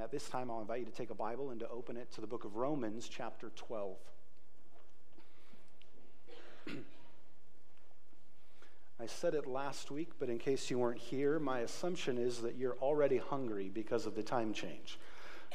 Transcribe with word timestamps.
And 0.00 0.04
at 0.06 0.10
this 0.10 0.30
time, 0.30 0.50
I'll 0.50 0.62
invite 0.62 0.78
you 0.78 0.86
to 0.86 0.92
take 0.92 1.10
a 1.10 1.14
Bible 1.14 1.50
and 1.50 1.60
to 1.60 1.68
open 1.68 1.98
it 1.98 2.10
to 2.12 2.22
the 2.22 2.26
book 2.26 2.46
of 2.46 2.56
Romans, 2.56 3.06
chapter 3.06 3.50
12. 3.54 3.96
I 8.98 9.04
said 9.04 9.34
it 9.34 9.46
last 9.46 9.90
week, 9.90 10.12
but 10.18 10.30
in 10.30 10.38
case 10.38 10.70
you 10.70 10.78
weren't 10.78 10.96
here, 10.96 11.38
my 11.38 11.58
assumption 11.58 12.16
is 12.16 12.38
that 12.38 12.56
you're 12.56 12.78
already 12.80 13.18
hungry 13.18 13.68
because 13.68 14.06
of 14.06 14.14
the 14.14 14.22
time 14.22 14.54
change. 14.54 14.98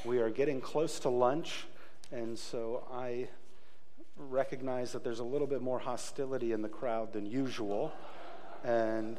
We 0.06 0.20
are 0.20 0.30
getting 0.30 0.62
close 0.62 1.00
to 1.00 1.10
lunch, 1.10 1.66
and 2.12 2.38
so 2.38 2.84
I 2.94 3.30
recognize 4.16 4.92
that 4.92 5.04
there's 5.04 5.22
a 5.22 5.24
little 5.24 5.48
bit 5.48 5.64
more 5.64 5.80
hostility 5.80 6.52
in 6.52 6.62
the 6.62 6.70
crowd 6.70 7.14
than 7.14 7.26
usual, 7.26 7.92
and 8.64 9.18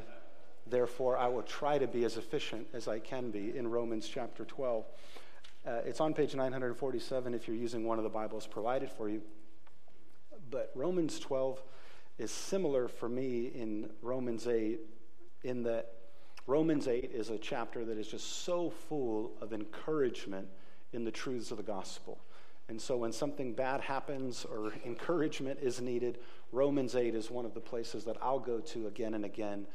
therefore 0.69 1.17
I 1.17 1.27
will 1.27 1.43
try 1.43 1.79
to 1.79 1.89
be 1.89 2.05
as 2.05 2.17
efficient 2.17 2.69
as 2.73 2.87
I 2.87 3.01
can 3.01 3.33
be 3.33 3.57
in 3.57 3.67
Romans 3.69 4.07
chapter 4.09 4.45
12. 4.45 4.85
Uh, 5.67 5.81
it's 5.85 6.01
on 6.01 6.15
page 6.15 6.33
947 6.33 7.35
if 7.35 7.49
you're 7.49 7.57
using 7.57 7.85
one 7.85 7.99
of 7.99 8.05
the 8.05 8.11
Bibles 8.11 8.47
provided 8.47 8.89
for 8.89 9.09
you. 9.09 9.21
But 10.49 10.71
Romans 10.77 11.19
12 11.19 11.61
is 12.19 12.31
similar 12.31 12.87
for 12.87 13.09
me 13.09 13.47
in 13.47 13.91
Romans 14.01 14.47
8 14.47 14.79
in 15.43 15.65
that 15.65 15.91
Romans 16.47 16.87
8 16.87 17.11
is 17.13 17.31
a 17.31 17.39
chapter 17.39 17.85
that 17.85 17.99
is 17.99 18.07
just 18.07 18.45
so 18.45 18.71
full 18.71 19.33
of 19.41 19.53
encouragement 19.53 20.47
in 20.93 21.05
the 21.05 21.11
truths 21.11 21.51
of 21.51 21.57
the 21.57 21.65
gospel. 21.65 22.21
And 22.69 22.81
so 22.81 22.97
when 22.97 23.11
something 23.11 23.53
bad 23.53 23.81
happens 23.81 24.45
or 24.45 24.73
encouragement 24.87 25.59
is 25.61 25.81
needed, 25.81 26.19
Romans 26.53 26.95
8 26.95 27.13
is 27.13 27.29
one 27.29 27.45
of 27.45 27.55
the 27.55 27.61
places 27.61 28.05
that 28.05 28.17
I'll 28.23 28.39
go 28.39 28.61
to 28.61 28.87
again 28.87 29.15
and 29.15 29.25
again 29.25 29.67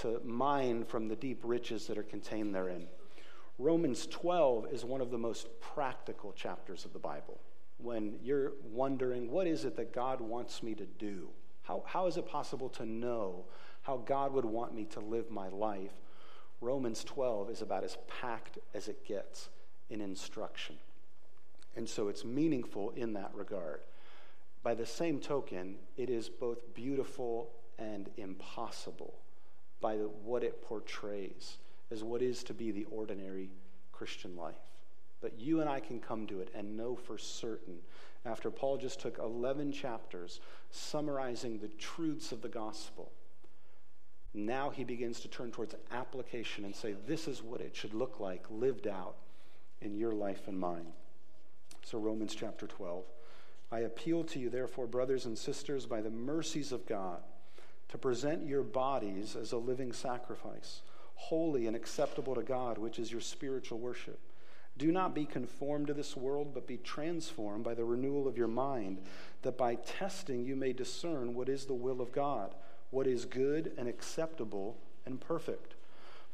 to 0.00 0.20
mine 0.22 0.84
from 0.84 1.08
the 1.08 1.16
deep 1.16 1.40
riches 1.44 1.86
that 1.86 1.96
are 1.96 2.02
contained 2.02 2.54
therein. 2.54 2.88
Romans 3.60 4.06
12 4.06 4.68
is 4.72 4.86
one 4.86 5.02
of 5.02 5.10
the 5.10 5.18
most 5.18 5.48
practical 5.60 6.32
chapters 6.32 6.86
of 6.86 6.94
the 6.94 6.98
Bible. 6.98 7.38
When 7.76 8.18
you're 8.22 8.52
wondering, 8.64 9.30
what 9.30 9.46
is 9.46 9.66
it 9.66 9.76
that 9.76 9.92
God 9.92 10.22
wants 10.22 10.62
me 10.62 10.74
to 10.76 10.86
do? 10.86 11.28
How, 11.64 11.82
how 11.84 12.06
is 12.06 12.16
it 12.16 12.26
possible 12.26 12.70
to 12.70 12.86
know 12.86 13.44
how 13.82 13.98
God 13.98 14.32
would 14.32 14.46
want 14.46 14.74
me 14.74 14.86
to 14.86 15.00
live 15.00 15.30
my 15.30 15.48
life? 15.48 15.92
Romans 16.62 17.04
12 17.04 17.50
is 17.50 17.60
about 17.60 17.84
as 17.84 17.98
packed 18.08 18.58
as 18.72 18.88
it 18.88 19.04
gets 19.04 19.50
in 19.90 20.00
instruction. 20.00 20.76
And 21.76 21.86
so 21.86 22.08
it's 22.08 22.24
meaningful 22.24 22.94
in 22.96 23.12
that 23.12 23.30
regard. 23.34 23.80
By 24.62 24.72
the 24.72 24.86
same 24.86 25.20
token, 25.20 25.76
it 25.98 26.08
is 26.08 26.30
both 26.30 26.74
beautiful 26.74 27.50
and 27.78 28.08
impossible 28.16 29.18
by 29.82 29.98
the, 29.98 30.04
what 30.04 30.44
it 30.44 30.62
portrays 30.62 31.58
as 31.90 32.04
what 32.04 32.22
is 32.22 32.42
to 32.44 32.54
be 32.54 32.70
the 32.70 32.86
ordinary 32.90 33.50
Christian 33.92 34.36
life. 34.36 34.60
But 35.20 35.38
you 35.38 35.60
and 35.60 35.68
I 35.68 35.80
can 35.80 36.00
come 36.00 36.26
to 36.28 36.40
it 36.40 36.50
and 36.54 36.76
know 36.76 36.96
for 36.96 37.18
certain, 37.18 37.78
after 38.24 38.50
Paul 38.50 38.78
just 38.78 39.00
took 39.00 39.18
11 39.18 39.72
chapters 39.72 40.40
summarizing 40.70 41.58
the 41.58 41.68
truths 41.68 42.32
of 42.32 42.40
the 42.40 42.48
gospel, 42.48 43.12
now 44.32 44.70
he 44.70 44.84
begins 44.84 45.20
to 45.20 45.28
turn 45.28 45.50
towards 45.50 45.74
application 45.90 46.64
and 46.64 46.74
say, 46.74 46.94
this 47.06 47.26
is 47.26 47.42
what 47.42 47.60
it 47.60 47.74
should 47.74 47.94
look 47.94 48.20
like 48.20 48.44
lived 48.48 48.86
out 48.86 49.16
in 49.80 49.96
your 49.96 50.12
life 50.12 50.46
and 50.46 50.58
mine. 50.58 50.86
So, 51.82 51.98
Romans 51.98 52.34
chapter 52.34 52.66
12. 52.66 53.04
I 53.72 53.80
appeal 53.80 54.24
to 54.24 54.38
you, 54.38 54.50
therefore, 54.50 54.86
brothers 54.86 55.26
and 55.26 55.36
sisters, 55.38 55.86
by 55.86 56.00
the 56.00 56.10
mercies 56.10 56.72
of 56.72 56.86
God, 56.86 57.20
to 57.88 57.98
present 57.98 58.46
your 58.46 58.62
bodies 58.62 59.36
as 59.36 59.52
a 59.52 59.58
living 59.58 59.92
sacrifice, 59.92 60.82
holy 61.20 61.66
and 61.66 61.76
acceptable 61.76 62.34
to 62.34 62.42
God, 62.42 62.78
which 62.78 62.98
is 62.98 63.12
your 63.12 63.20
spiritual 63.20 63.78
worship. 63.78 64.18
Do 64.78 64.90
not 64.90 65.14
be 65.14 65.26
conformed 65.26 65.88
to 65.88 65.94
this 65.94 66.16
world, 66.16 66.54
but 66.54 66.66
be 66.66 66.78
transformed 66.78 67.62
by 67.62 67.74
the 67.74 67.84
renewal 67.84 68.26
of 68.26 68.38
your 68.38 68.48
mind, 68.48 68.98
that 69.42 69.58
by 69.58 69.74
testing 69.74 70.44
you 70.44 70.56
may 70.56 70.72
discern 70.72 71.34
what 71.34 71.50
is 71.50 71.66
the 71.66 71.74
will 71.74 72.00
of 72.00 72.12
God, 72.12 72.54
what 72.90 73.06
is 73.06 73.26
good 73.26 73.72
and 73.76 73.86
acceptable 73.86 74.78
and 75.04 75.20
perfect. 75.20 75.74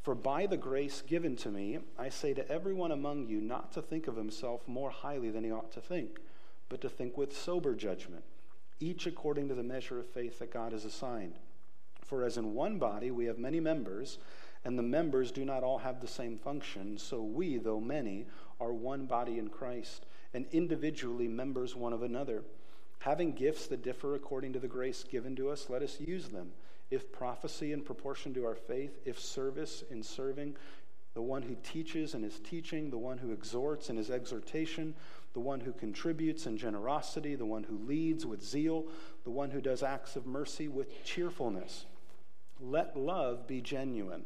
For 0.01 0.15
by 0.15 0.45
the 0.45 0.55
grace 0.55 1.03
given 1.05 1.35
to 1.37 1.49
me, 1.49 1.79
I 1.99 2.07
say 2.07 2.33
to 2.33 2.49
everyone 2.49 2.93
among 2.93 3.27
you 3.27 3.41
not 3.41 3.73
to 3.73 3.81
think 3.81 4.07
of 4.07 4.15
himself 4.15 4.65
more 4.67 4.89
highly 4.89 5.29
than 5.29 5.43
he 5.43 5.51
ought 5.51 5.73
to 5.73 5.81
think, 5.81 6.21
but 6.69 6.79
to 6.81 6.89
think 6.89 7.17
with 7.17 7.37
sober 7.37 7.75
judgment, 7.75 8.23
each 8.79 9.05
according 9.05 9.49
to 9.49 9.55
the 9.55 9.63
measure 9.63 9.99
of 9.99 10.07
faith 10.07 10.39
that 10.39 10.53
God 10.53 10.71
has 10.71 10.85
assigned. 10.85 11.35
For 12.05 12.23
as 12.23 12.37
in 12.37 12.53
one 12.53 12.79
body 12.79 13.11
we 13.11 13.25
have 13.25 13.37
many 13.37 13.59
members, 13.59 14.17
and 14.65 14.77
the 14.77 14.83
members 14.83 15.31
do 15.31 15.45
not 15.45 15.63
all 15.63 15.77
have 15.79 16.01
the 16.01 16.07
same 16.07 16.37
function, 16.37 16.97
so 16.97 17.21
we, 17.21 17.57
though 17.57 17.79
many, 17.79 18.25
are 18.59 18.73
one 18.73 19.05
body 19.05 19.39
in 19.39 19.49
Christ, 19.49 20.05
and 20.33 20.45
individually 20.51 21.27
members 21.27 21.75
one 21.75 21.93
of 21.93 22.03
another. 22.03 22.43
Having 22.99 23.33
gifts 23.33 23.67
that 23.67 23.83
differ 23.83 24.15
according 24.15 24.53
to 24.53 24.59
the 24.59 24.67
grace 24.67 25.03
given 25.03 25.35
to 25.35 25.49
us, 25.49 25.69
let 25.69 25.81
us 25.81 25.99
use 25.99 26.29
them 26.29 26.51
if 26.89 27.11
prophecy 27.11 27.73
in 27.73 27.81
proportion 27.81 28.33
to 28.33 28.45
our 28.45 28.55
faith, 28.55 28.99
if 29.05 29.19
service 29.19 29.83
in 29.89 30.01
serving, 30.01 30.55
the 31.13 31.21
one 31.21 31.41
who 31.41 31.55
teaches 31.63 32.13
in 32.13 32.23
his 32.23 32.39
teaching, 32.39 32.89
the 32.89 32.97
one 32.97 33.17
who 33.17 33.31
exhorts 33.31 33.89
in 33.89 33.97
his 33.97 34.09
exhortation, 34.09 34.93
the 35.33 35.39
one 35.39 35.59
who 35.59 35.73
contributes 35.73 36.45
in 36.45 36.57
generosity, 36.57 37.35
the 37.35 37.45
one 37.45 37.63
who 37.63 37.77
leads 37.79 38.25
with 38.25 38.43
zeal, 38.43 38.85
the 39.23 39.31
one 39.31 39.49
who 39.49 39.59
does 39.59 39.83
acts 39.83 40.15
of 40.15 40.25
mercy 40.25 40.67
with 40.67 41.03
cheerfulness. 41.03 41.85
Let 42.59 42.95
love 42.95 43.47
be 43.47 43.61
genuine. 43.61 44.25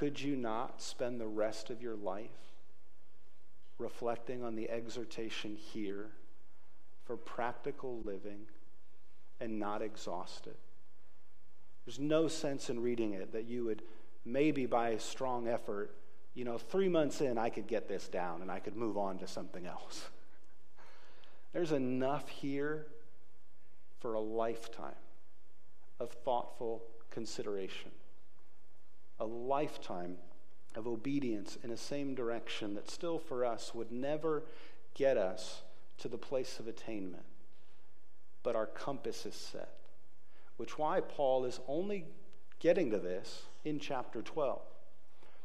Could 0.00 0.18
you 0.20 0.34
not 0.34 0.80
spend 0.80 1.20
the 1.20 1.26
rest 1.26 1.68
of 1.68 1.82
your 1.82 1.94
life 1.94 2.30
reflecting 3.76 4.42
on 4.42 4.56
the 4.56 4.70
exhortation 4.70 5.54
here 5.54 6.06
for 7.04 7.16
practical 7.16 8.00
living? 8.02 8.46
and 9.40 9.58
not 9.58 9.82
exhausted. 9.82 10.54
There's 11.84 11.98
no 11.98 12.28
sense 12.28 12.70
in 12.70 12.80
reading 12.80 13.14
it 13.14 13.32
that 13.32 13.46
you 13.46 13.64
would 13.64 13.82
maybe 14.24 14.66
by 14.66 14.90
a 14.90 15.00
strong 15.00 15.48
effort, 15.48 15.94
you 16.34 16.44
know, 16.44 16.58
three 16.58 16.88
months 16.88 17.22
in, 17.22 17.38
I 17.38 17.48
could 17.48 17.66
get 17.66 17.88
this 17.88 18.06
down 18.06 18.42
and 18.42 18.50
I 18.50 18.58
could 18.58 18.76
move 18.76 18.98
on 18.98 19.18
to 19.18 19.26
something 19.26 19.66
else. 19.66 20.10
There's 21.52 21.72
enough 21.72 22.28
here 22.28 22.86
for 23.98 24.14
a 24.14 24.20
lifetime 24.20 24.92
of 25.98 26.10
thoughtful 26.10 26.82
consideration, 27.10 27.90
a 29.20 29.26
lifetime 29.26 30.16
of 30.74 30.86
obedience 30.86 31.58
in 31.62 31.70
a 31.70 31.76
same 31.76 32.14
direction 32.14 32.74
that 32.74 32.90
still 32.90 33.18
for 33.18 33.44
us 33.44 33.74
would 33.74 33.92
never 33.92 34.42
get 34.94 35.16
us 35.16 35.62
to 35.98 36.08
the 36.08 36.18
place 36.18 36.58
of 36.58 36.66
attainment. 36.66 37.24
But 38.42 38.56
our 38.56 38.66
compass 38.66 39.26
is 39.26 39.34
set, 39.34 39.74
which 40.56 40.78
why 40.78 41.00
Paul 41.00 41.44
is 41.44 41.60
only 41.68 42.06
getting 42.58 42.90
to 42.90 42.98
this 42.98 43.42
in 43.64 43.78
chapter 43.78 44.22
12. 44.22 44.60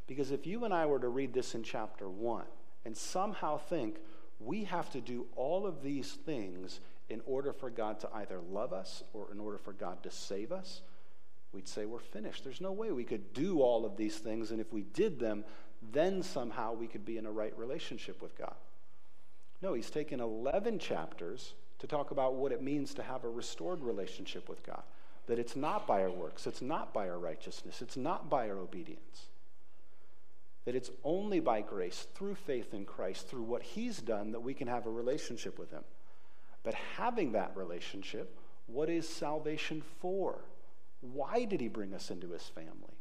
Because 0.08 0.32
if 0.32 0.46
you 0.46 0.64
and 0.66 0.74
I 0.74 0.86
were 0.86 1.00
to 1.00 1.10
read 1.10 1.34
this 1.34 1.56
in 1.56 1.64
chapter 1.64 2.08
1 2.08 2.46
and 2.86 2.96
somehow 2.96 3.58
think 3.58 3.98
we 4.40 4.66
have 4.66 4.90
to 4.92 5.02
do 5.02 5.26
all 5.36 5.66
of 5.66 5.82
these 5.82 6.12
things 6.12 6.80
in 7.10 7.22
order 7.26 7.54
for 7.54 7.70
God 7.70 8.00
to 8.02 8.10
either 8.14 8.40
love 8.52 8.74
us 8.74 9.04
or 9.14 9.32
in 9.32 9.40
order 9.40 9.58
for 9.58 9.74
God 9.74 10.04
to 10.04 10.12
save 10.12 10.52
us, 10.52 10.82
we'd 11.56 11.68
say 11.68 11.86
we're 11.86 12.00
finished. 12.00 12.44
There's 12.44 12.62
no 12.62 12.74
way 12.74 12.92
we 12.92 13.06
could 13.06 13.34
do 13.34 13.62
all 13.62 13.86
of 13.86 13.96
these 13.96 14.18
things, 14.18 14.52
and 14.52 14.60
if 14.60 14.72
we 14.74 14.84
did 14.84 15.20
them, 15.20 15.46
then 15.92 16.22
somehow 16.22 16.74
we 16.74 16.88
could 16.88 17.06
be 17.06 17.18
in 17.18 17.26
a 17.26 17.32
right 17.32 17.58
relationship 17.58 18.22
with 18.22 18.38
God. 18.38 18.56
No, 19.62 19.74
he's 19.74 19.90
taken 19.90 20.20
11 20.20 20.80
chapters 20.80 21.54
to 21.80 21.88
talk 21.88 22.12
about 22.12 22.36
what 22.36 22.52
it 22.52 22.62
means 22.62 22.94
to 22.96 23.04
have 23.04 23.24
a 23.24 23.30
restored 23.30 23.82
relationship 23.82 24.50
with 24.50 24.64
God. 24.64 24.84
That 25.28 25.40
it's 25.40 25.56
not 25.56 25.88
by 25.88 26.02
our 26.02 26.12
works, 26.12 26.46
it's 26.46 26.62
not 26.62 26.94
by 26.94 27.10
our 27.10 27.18
righteousness, 27.18 27.82
it's 27.82 27.98
not 27.98 28.30
by 28.30 28.50
our 28.50 28.58
obedience. 28.58 29.28
That 30.66 30.76
it's 30.76 30.92
only 31.04 31.40
by 31.40 31.62
grace, 31.62 32.08
through 32.16 32.36
faith 32.36 32.74
in 32.74 32.86
Christ, 32.86 33.28
through 33.28 33.44
what 33.44 33.64
he's 33.64 33.98
done, 34.00 34.32
that 34.32 34.42
we 34.42 34.54
can 34.54 34.68
have 34.68 34.86
a 34.86 34.92
relationship 34.92 35.58
with 35.58 35.72
him. 35.72 35.84
But 36.64 36.74
having 36.74 37.32
that 37.34 37.56
relationship, 37.56 38.38
what 38.68 38.90
is 38.90 39.08
salvation 39.08 39.84
for? 40.00 40.40
Why 41.14 41.46
did 41.46 41.62
he 41.62 41.68
bring 41.68 41.94
us 41.94 42.10
into 42.10 42.32
his 42.32 42.44
family? 42.44 42.98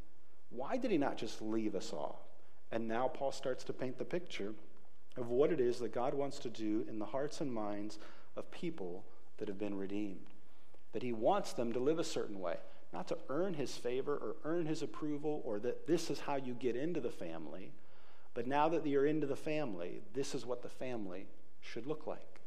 Why 0.50 0.76
did 0.76 0.90
he 0.90 0.98
not 0.98 1.16
just 1.16 1.42
leave 1.42 1.74
us 1.74 1.92
off? 1.92 2.20
And 2.70 2.88
now 2.88 3.08
Paul 3.08 3.32
starts 3.32 3.64
to 3.64 3.72
paint 3.72 3.98
the 3.98 4.04
picture 4.04 4.54
of 5.16 5.28
what 5.28 5.52
it 5.52 5.60
is 5.60 5.78
that 5.78 5.94
God 5.94 6.14
wants 6.14 6.38
to 6.40 6.48
do 6.48 6.84
in 6.88 6.98
the 6.98 7.06
hearts 7.06 7.40
and 7.40 7.52
minds 7.52 7.98
of 8.36 8.50
people 8.50 9.04
that 9.38 9.48
have 9.48 9.58
been 9.58 9.76
redeemed. 9.76 10.26
That 10.92 11.02
he 11.02 11.12
wants 11.12 11.52
them 11.52 11.72
to 11.72 11.80
live 11.80 11.98
a 11.98 12.04
certain 12.04 12.40
way, 12.40 12.56
not 12.92 13.08
to 13.08 13.18
earn 13.28 13.54
his 13.54 13.76
favor 13.76 14.14
or 14.14 14.36
earn 14.44 14.66
his 14.66 14.82
approval 14.82 15.42
or 15.44 15.58
that 15.60 15.86
this 15.86 16.10
is 16.10 16.20
how 16.20 16.36
you 16.36 16.54
get 16.54 16.76
into 16.76 17.00
the 17.00 17.10
family, 17.10 17.72
but 18.34 18.48
now 18.48 18.68
that 18.68 18.86
you're 18.86 19.06
into 19.06 19.26
the 19.26 19.36
family, 19.36 20.02
this 20.12 20.34
is 20.34 20.44
what 20.44 20.62
the 20.62 20.68
family 20.68 21.26
should 21.60 21.86
look 21.86 22.06
like. 22.06 22.40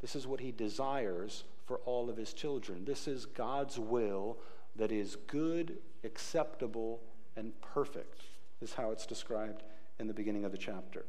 This 0.00 0.14
is 0.14 0.26
what 0.26 0.40
he 0.40 0.52
desires 0.52 1.44
for 1.64 1.78
all 1.86 2.10
of 2.10 2.18
his 2.18 2.34
children. 2.34 2.84
This 2.84 3.08
is 3.08 3.24
God's 3.24 3.78
will 3.78 4.36
that 4.76 4.92
is 4.92 5.16
good, 5.26 5.78
acceptable, 6.04 7.00
and 7.36 7.58
perfect, 7.60 8.22
is 8.60 8.74
how 8.74 8.90
it's 8.90 9.06
described 9.06 9.62
in 9.98 10.06
the 10.06 10.14
beginning 10.14 10.44
of 10.44 10.52
the 10.52 10.58
chapter. 10.58 11.04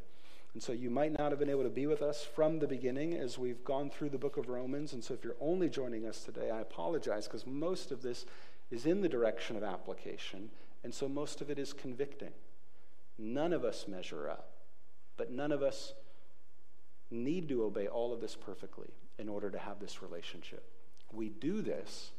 And 0.53 0.63
so 0.63 0.71
you 0.71 0.89
might 0.89 1.17
not 1.17 1.31
have 1.31 1.39
been 1.39 1.49
able 1.49 1.63
to 1.63 1.69
be 1.69 1.85
with 1.85 2.01
us 2.01 2.23
from 2.23 2.59
the 2.59 2.67
beginning 2.67 3.13
as 3.13 3.37
we've 3.37 3.63
gone 3.63 3.89
through 3.89 4.09
the 4.09 4.17
book 4.17 4.37
of 4.37 4.49
Romans. 4.49 4.93
And 4.93 5.03
so 5.03 5.13
if 5.13 5.23
you're 5.23 5.35
only 5.39 5.69
joining 5.69 6.07
us 6.07 6.23
today, 6.23 6.49
I 6.49 6.61
apologize 6.61 7.27
because 7.27 7.45
most 7.45 7.91
of 7.91 8.01
this 8.01 8.25
is 8.71 8.85
in 8.85 9.01
the 9.01 9.09
direction 9.09 9.55
of 9.55 9.63
application. 9.63 10.49
And 10.83 10.93
so 10.93 11.07
most 11.07 11.41
of 11.41 11.49
it 11.49 11.59
is 11.59 11.73
convicting. 11.73 12.31
None 13.19 13.53
of 13.53 13.63
us 13.63 13.87
measure 13.87 14.29
up, 14.29 14.51
but 15.15 15.31
none 15.31 15.51
of 15.51 15.61
us 15.61 15.93
need 17.09 17.49
to 17.49 17.63
obey 17.63 17.87
all 17.87 18.13
of 18.13 18.21
this 18.21 18.35
perfectly 18.35 18.89
in 19.17 19.29
order 19.29 19.49
to 19.49 19.57
have 19.57 19.79
this 19.79 20.01
relationship. 20.01 20.63
We 21.11 21.29
do 21.29 21.61
this 21.61 22.11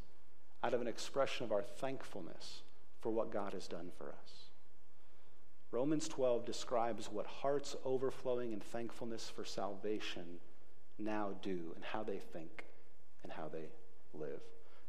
out 0.63 0.75
of 0.75 0.81
an 0.81 0.87
expression 0.87 1.45
of 1.45 1.53
our 1.53 1.63
thankfulness 1.63 2.63
for 3.01 3.11
what 3.11 3.33
God 3.33 3.53
has 3.53 3.69
done 3.69 3.91
for 3.97 4.09
us. 4.09 4.49
Romans 5.71 6.09
12 6.09 6.45
describes 6.45 7.11
what 7.11 7.27
hearts 7.27 7.77
overflowing 7.85 8.53
in 8.53 8.61
thankfulness 8.61 9.29
for 9.29 9.45
salvation 9.45 10.39
now 10.99 11.33
do 11.43 11.73
and 11.75 11.85
how 11.85 12.03
they 12.03 12.19
think 12.19 12.65
and 13.23 13.33
how 13.33 13.49
they 13.49 13.69
live. 14.15 14.41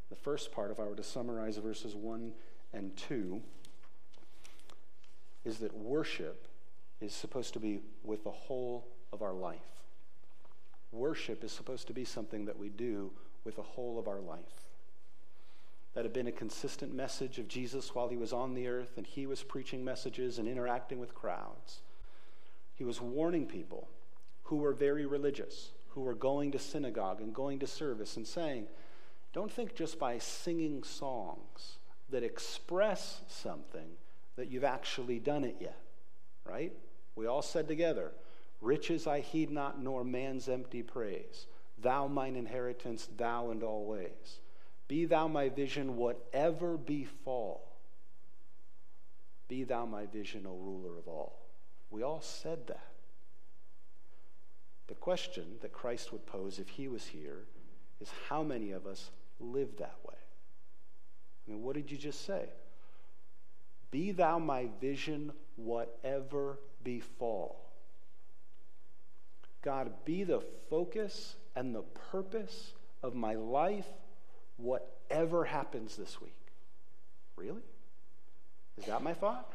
The 0.09 0.15
first 0.15 0.51
part, 0.51 0.71
if 0.71 0.79
I 0.79 0.83
were 0.83 0.95
to 0.95 1.03
summarize 1.03 1.57
verses 1.57 1.95
1 1.95 2.31
and 2.73 2.95
2, 2.95 3.41
is 5.45 5.59
that 5.59 5.75
worship 5.75 6.47
is 7.01 7.13
supposed 7.13 7.53
to 7.53 7.59
be 7.59 7.81
with 8.03 8.23
the 8.23 8.31
whole 8.31 8.87
of 9.11 9.21
our 9.21 9.33
life. 9.33 9.57
Worship 10.91 11.43
is 11.43 11.51
supposed 11.51 11.87
to 11.87 11.93
be 11.93 12.05
something 12.05 12.45
that 12.45 12.57
we 12.57 12.69
do 12.69 13.11
with 13.43 13.57
the 13.57 13.61
whole 13.61 13.99
of 13.99 14.07
our 14.07 14.19
life. 14.19 14.68
That 15.93 16.05
had 16.05 16.13
been 16.13 16.27
a 16.27 16.31
consistent 16.31 16.93
message 16.93 17.39
of 17.39 17.47
Jesus 17.47 17.95
while 17.95 18.09
he 18.09 18.17
was 18.17 18.31
on 18.31 18.53
the 18.53 18.67
earth 18.67 18.93
and 18.97 19.05
he 19.05 19.25
was 19.25 19.43
preaching 19.43 19.83
messages 19.83 20.37
and 20.37 20.47
interacting 20.47 20.99
with 20.99 21.15
crowds. 21.15 21.81
He 22.75 22.83
was 22.83 23.01
warning 23.01 23.45
people 23.47 23.89
who 24.43 24.57
were 24.57 24.73
very 24.73 25.05
religious, 25.05 25.71
who 25.89 26.01
were 26.01 26.13
going 26.13 26.51
to 26.51 26.59
synagogue 26.59 27.21
and 27.21 27.33
going 27.33 27.59
to 27.59 27.67
service 27.67 28.17
and 28.17 28.25
saying, 28.25 28.67
don't 29.33 29.51
think 29.51 29.75
just 29.75 29.99
by 29.99 30.17
singing 30.17 30.83
songs 30.83 31.77
that 32.09 32.23
express 32.23 33.21
something 33.27 33.89
that 34.35 34.49
you've 34.49 34.63
actually 34.63 35.19
done 35.19 35.43
it 35.43 35.57
yet, 35.59 35.81
right? 36.45 36.73
We 37.15 37.27
all 37.27 37.41
said 37.41 37.67
together, 37.67 38.11
Riches 38.61 39.07
I 39.07 39.19
heed 39.19 39.51
not, 39.51 39.81
nor 39.81 40.03
man's 40.03 40.49
empty 40.49 40.81
praise. 40.81 41.47
Thou 41.81 42.07
mine 42.07 42.35
inheritance, 42.35 43.07
thou 43.17 43.51
and 43.51 43.63
all 43.63 43.85
ways. 43.85 44.39
Be 44.89 45.05
thou 45.05 45.27
my 45.27 45.49
vision, 45.49 45.95
whatever 45.95 46.75
befall. 46.75 47.61
Be 49.47 49.63
thou 49.63 49.85
my 49.85 50.07
vision, 50.07 50.45
O 50.45 50.55
ruler 50.55 50.97
of 50.97 51.07
all. 51.07 51.45
We 51.91 52.03
all 52.03 52.21
said 52.21 52.67
that. 52.67 52.87
The 54.87 54.95
question 54.95 55.45
that 55.61 55.71
Christ 55.71 56.11
would 56.11 56.25
pose 56.25 56.57
if 56.57 56.67
he 56.67 56.87
was 56.87 57.05
here 57.05 57.45
is 58.01 58.09
how 58.27 58.41
many 58.41 58.71
of 58.71 58.87
us 58.87 59.11
live 59.39 59.77
that 59.77 59.95
way? 60.07 60.15
I 61.47 61.51
mean, 61.51 61.61
what 61.61 61.75
did 61.75 61.91
you 61.91 61.97
just 61.97 62.25
say? 62.25 62.49
Be 63.91 64.11
thou 64.11 64.39
my 64.39 64.69
vision, 64.81 65.31
whatever 65.55 66.59
befall. 66.83 67.69
God, 69.61 69.91
be 70.05 70.23
the 70.23 70.41
focus 70.69 71.35
and 71.55 71.75
the 71.75 71.83
purpose 72.11 72.73
of 73.03 73.13
my 73.13 73.35
life, 73.35 73.87
whatever 74.59 75.45
happens 75.45 75.95
this 75.95 76.21
week. 76.21 76.35
Really? 77.35 77.63
Is 78.77 78.85
that 78.85 79.01
my 79.01 79.13
thought? 79.13 79.51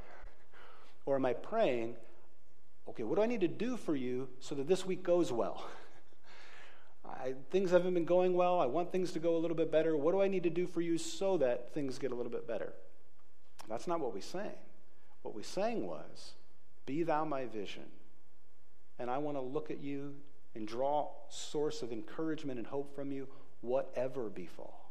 Or 1.07 1.17
am 1.17 1.27
I 1.27 1.35
praying, 1.35 1.95
okay, 2.89 3.03
what 3.03 3.17
do 3.17 3.23
I 3.23 3.27
need 3.27 3.43
to 3.43 3.49
do 3.49 3.77
for 3.77 3.95
you 3.95 4.29
so 4.41 4.55
that 4.55 4.67
this 4.67 4.85
week 4.85 5.03
goes 5.03 5.31
well? 5.31 5.65
I, 7.05 7.35
things 7.51 7.71
haven't 7.71 7.95
been 7.95 8.07
going 8.07 8.35
well. 8.35 8.61
I 8.61 8.67
want 8.67 8.91
things 8.91 9.13
to 9.13 9.19
go 9.19 9.37
a 9.37 9.39
little 9.39 9.57
bit 9.57 9.71
better. 9.71 9.97
What 9.97 10.13
do 10.13 10.23
I 10.23 10.29
need 10.29 10.45
to 10.45 10.51
do 10.51 10.67
for 10.67 10.81
you 10.81 10.97
so 10.97 11.37
that 11.39 11.75
things 11.75 11.99
get 11.99 12.13
a 12.13 12.15
little 12.15 12.33
bit 12.33 12.49
better? 12.49 12.73
That's 13.69 13.87
not 13.87 14.01
what 14.01 14.15
we 14.15 14.21
sang. 14.21 14.57
What 15.23 15.35
we 15.35 15.43
sang 15.43 15.87
was, 15.87 16.33
Be 16.87 17.03
thou 17.03 17.25
my 17.25 17.45
vision 17.45 17.85
and 18.99 19.11
I 19.11 19.19
want 19.19 19.37
to 19.37 19.41
look 19.41 19.71
at 19.71 19.81
you 19.81 20.15
and 20.55 20.67
draw 20.67 21.09
source 21.29 21.83
of 21.83 21.93
encouragement 21.93 22.59
and 22.59 22.67
hope 22.67 22.95
from 22.95 23.11
you, 23.11 23.29
whatever 23.61 24.29
befall. 24.29 24.84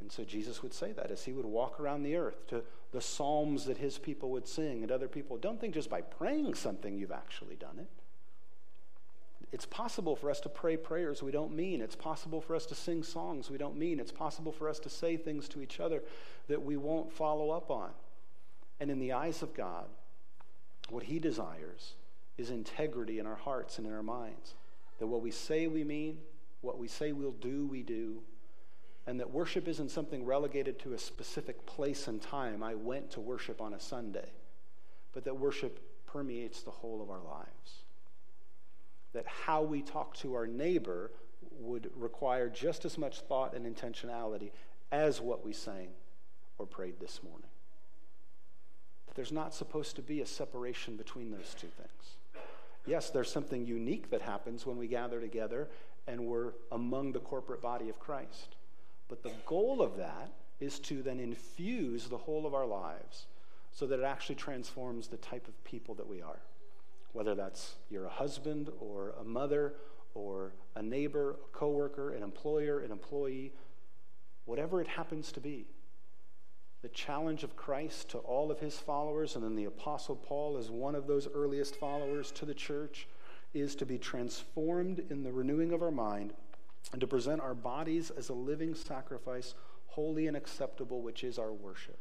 And 0.00 0.12
so 0.12 0.24
Jesus 0.24 0.62
would 0.62 0.74
say 0.74 0.92
that 0.92 1.10
as 1.10 1.24
he 1.24 1.32
would 1.32 1.46
walk 1.46 1.80
around 1.80 2.02
the 2.02 2.16
earth 2.16 2.46
to 2.48 2.62
the 2.92 3.00
psalms 3.00 3.64
that 3.64 3.78
his 3.78 3.98
people 3.98 4.30
would 4.30 4.46
sing 4.46 4.82
and 4.82 4.92
other 4.92 5.08
people. 5.08 5.36
Don't 5.36 5.60
think 5.60 5.74
just 5.74 5.90
by 5.90 6.02
praying 6.02 6.54
something 6.54 6.96
you've 6.96 7.12
actually 7.12 7.56
done 7.56 7.78
it. 7.78 7.88
It's 9.52 9.66
possible 9.66 10.16
for 10.16 10.30
us 10.30 10.40
to 10.40 10.48
pray 10.48 10.76
prayers 10.76 11.22
we 11.22 11.32
don't 11.32 11.54
mean. 11.54 11.80
It's 11.80 11.96
possible 11.96 12.40
for 12.40 12.54
us 12.54 12.66
to 12.66 12.74
sing 12.74 13.02
songs 13.02 13.50
we 13.50 13.58
don't 13.58 13.76
mean. 13.76 14.00
It's 14.00 14.12
possible 14.12 14.52
for 14.52 14.68
us 14.68 14.78
to 14.80 14.90
say 14.90 15.16
things 15.16 15.48
to 15.50 15.62
each 15.62 15.80
other 15.80 16.02
that 16.48 16.62
we 16.62 16.76
won't 16.76 17.12
follow 17.12 17.50
up 17.50 17.70
on. 17.70 17.90
And 18.80 18.90
in 18.90 18.98
the 18.98 19.12
eyes 19.12 19.42
of 19.42 19.54
God, 19.54 19.86
what 20.90 21.04
he 21.04 21.18
desires 21.18 21.94
is 22.36 22.50
integrity 22.50 23.18
in 23.18 23.26
our 23.26 23.36
hearts 23.36 23.78
and 23.78 23.86
in 23.86 23.94
our 23.94 24.02
minds. 24.02 24.54
That 24.98 25.06
what 25.06 25.22
we 25.22 25.30
say 25.30 25.66
we 25.66 25.84
mean, 25.84 26.18
what 26.60 26.78
we 26.78 26.88
say 26.88 27.12
we'll 27.12 27.32
do, 27.32 27.66
we 27.66 27.82
do. 27.82 28.22
And 29.06 29.20
that 29.20 29.30
worship 29.30 29.68
isn't 29.68 29.90
something 29.90 30.24
relegated 30.24 30.78
to 30.80 30.94
a 30.94 30.98
specific 30.98 31.64
place 31.66 32.08
and 32.08 32.20
time. 32.20 32.62
I 32.62 32.74
went 32.74 33.10
to 33.12 33.20
worship 33.20 33.60
on 33.60 33.74
a 33.74 33.80
Sunday. 33.80 34.28
But 35.12 35.24
that 35.24 35.38
worship 35.38 35.80
permeates 36.06 36.62
the 36.62 36.70
whole 36.70 37.00
of 37.00 37.10
our 37.10 37.22
lives. 37.22 37.84
That 39.12 39.26
how 39.26 39.62
we 39.62 39.82
talk 39.82 40.16
to 40.18 40.34
our 40.34 40.46
neighbor 40.46 41.12
would 41.58 41.90
require 41.94 42.48
just 42.48 42.84
as 42.84 42.98
much 42.98 43.20
thought 43.20 43.54
and 43.54 43.64
intentionality 43.64 44.50
as 44.90 45.20
what 45.20 45.44
we 45.44 45.52
sang 45.52 45.88
or 46.58 46.66
prayed 46.66 47.00
this 47.00 47.22
morning 47.22 47.48
there's 49.16 49.32
not 49.32 49.54
supposed 49.54 49.96
to 49.96 50.02
be 50.02 50.20
a 50.20 50.26
separation 50.26 50.94
between 50.94 51.30
those 51.30 51.54
two 51.58 51.68
things. 51.68 52.44
Yes, 52.84 53.10
there's 53.10 53.32
something 53.32 53.66
unique 53.66 54.10
that 54.10 54.22
happens 54.22 54.64
when 54.64 54.76
we 54.76 54.86
gather 54.86 55.20
together 55.20 55.68
and 56.06 56.20
we're 56.26 56.52
among 56.70 57.12
the 57.12 57.18
corporate 57.18 57.62
body 57.62 57.88
of 57.88 57.98
Christ. 57.98 58.56
But 59.08 59.22
the 59.22 59.32
goal 59.46 59.82
of 59.82 59.96
that 59.96 60.32
is 60.58 60.78
to 60.80 61.02
then 61.02 61.20
infuse 61.20 62.08
the 62.08 62.18
whole 62.18 62.46
of 62.46 62.54
our 62.54 62.66
lives 62.66 63.26
so 63.70 63.86
that 63.86 64.00
it 64.00 64.04
actually 64.04 64.36
transforms 64.36 65.08
the 65.08 65.18
type 65.18 65.46
of 65.46 65.64
people 65.64 65.94
that 65.96 66.08
we 66.08 66.22
are. 66.22 66.40
Whether 67.12 67.34
that's 67.34 67.74
you're 67.90 68.06
a 68.06 68.10
husband 68.10 68.70
or 68.80 69.14
a 69.20 69.24
mother 69.24 69.74
or 70.14 70.52
a 70.74 70.82
neighbor, 70.82 71.32
a 71.32 71.56
coworker, 71.56 72.14
an 72.14 72.22
employer, 72.22 72.80
an 72.80 72.90
employee, 72.90 73.52
whatever 74.46 74.80
it 74.80 74.88
happens 74.88 75.30
to 75.32 75.40
be. 75.40 75.66
The 76.82 76.88
challenge 76.88 77.42
of 77.42 77.56
Christ 77.56 78.10
to 78.10 78.18
all 78.18 78.50
of 78.50 78.60
his 78.60 78.78
followers, 78.78 79.34
and 79.34 79.44
then 79.44 79.56
the 79.56 79.64
Apostle 79.64 80.16
Paul 80.16 80.56
as 80.56 80.70
one 80.70 80.94
of 80.94 81.06
those 81.06 81.28
earliest 81.34 81.76
followers 81.76 82.30
to 82.32 82.44
the 82.44 82.54
church, 82.54 83.08
is 83.54 83.74
to 83.76 83.86
be 83.86 83.98
transformed 83.98 85.02
in 85.10 85.22
the 85.22 85.32
renewing 85.32 85.72
of 85.72 85.82
our 85.82 85.90
mind 85.90 86.32
and 86.92 87.00
to 87.00 87.06
present 87.06 87.40
our 87.40 87.54
bodies 87.54 88.10
as 88.10 88.28
a 88.28 88.34
living 88.34 88.74
sacrifice, 88.74 89.54
holy 89.86 90.26
and 90.26 90.36
acceptable, 90.36 91.02
which 91.02 91.24
is 91.24 91.38
our 91.38 91.52
worship. 91.52 91.98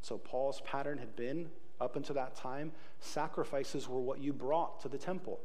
So, 0.00 0.18
Paul's 0.18 0.60
pattern 0.62 0.98
had 0.98 1.16
been, 1.16 1.48
up 1.80 1.96
until 1.96 2.14
that 2.14 2.36
time, 2.36 2.72
sacrifices 3.00 3.88
were 3.88 4.00
what 4.00 4.20
you 4.20 4.32
brought 4.32 4.80
to 4.80 4.88
the 4.88 4.98
temple. 4.98 5.40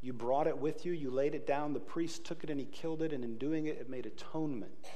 You 0.00 0.12
brought 0.12 0.46
it 0.46 0.56
with 0.56 0.84
you, 0.84 0.92
you 0.92 1.10
laid 1.10 1.34
it 1.34 1.46
down, 1.46 1.72
the 1.72 1.80
priest 1.80 2.24
took 2.24 2.44
it 2.44 2.50
and 2.50 2.60
he 2.60 2.66
killed 2.66 3.02
it, 3.02 3.12
and 3.12 3.24
in 3.24 3.38
doing 3.38 3.66
it, 3.66 3.78
it 3.78 3.88
made 3.88 4.06
atonement 4.06 4.86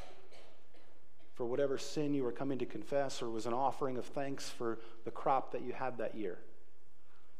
for 1.39 1.47
whatever 1.47 1.79
sin 1.79 2.15
you 2.15 2.25
were 2.25 2.33
coming 2.33 2.59
to 2.59 2.67
confess 2.67 3.23
or 3.23 3.31
was 3.31 3.47
an 3.47 3.55
offering 3.55 3.97
of 3.97 4.05
thanks 4.05 4.51
for 4.51 4.81
the 5.05 5.11
crop 5.13 5.53
that 5.53 5.63
you 5.63 5.73
had 5.73 5.97
that 5.99 6.17
year. 6.17 6.39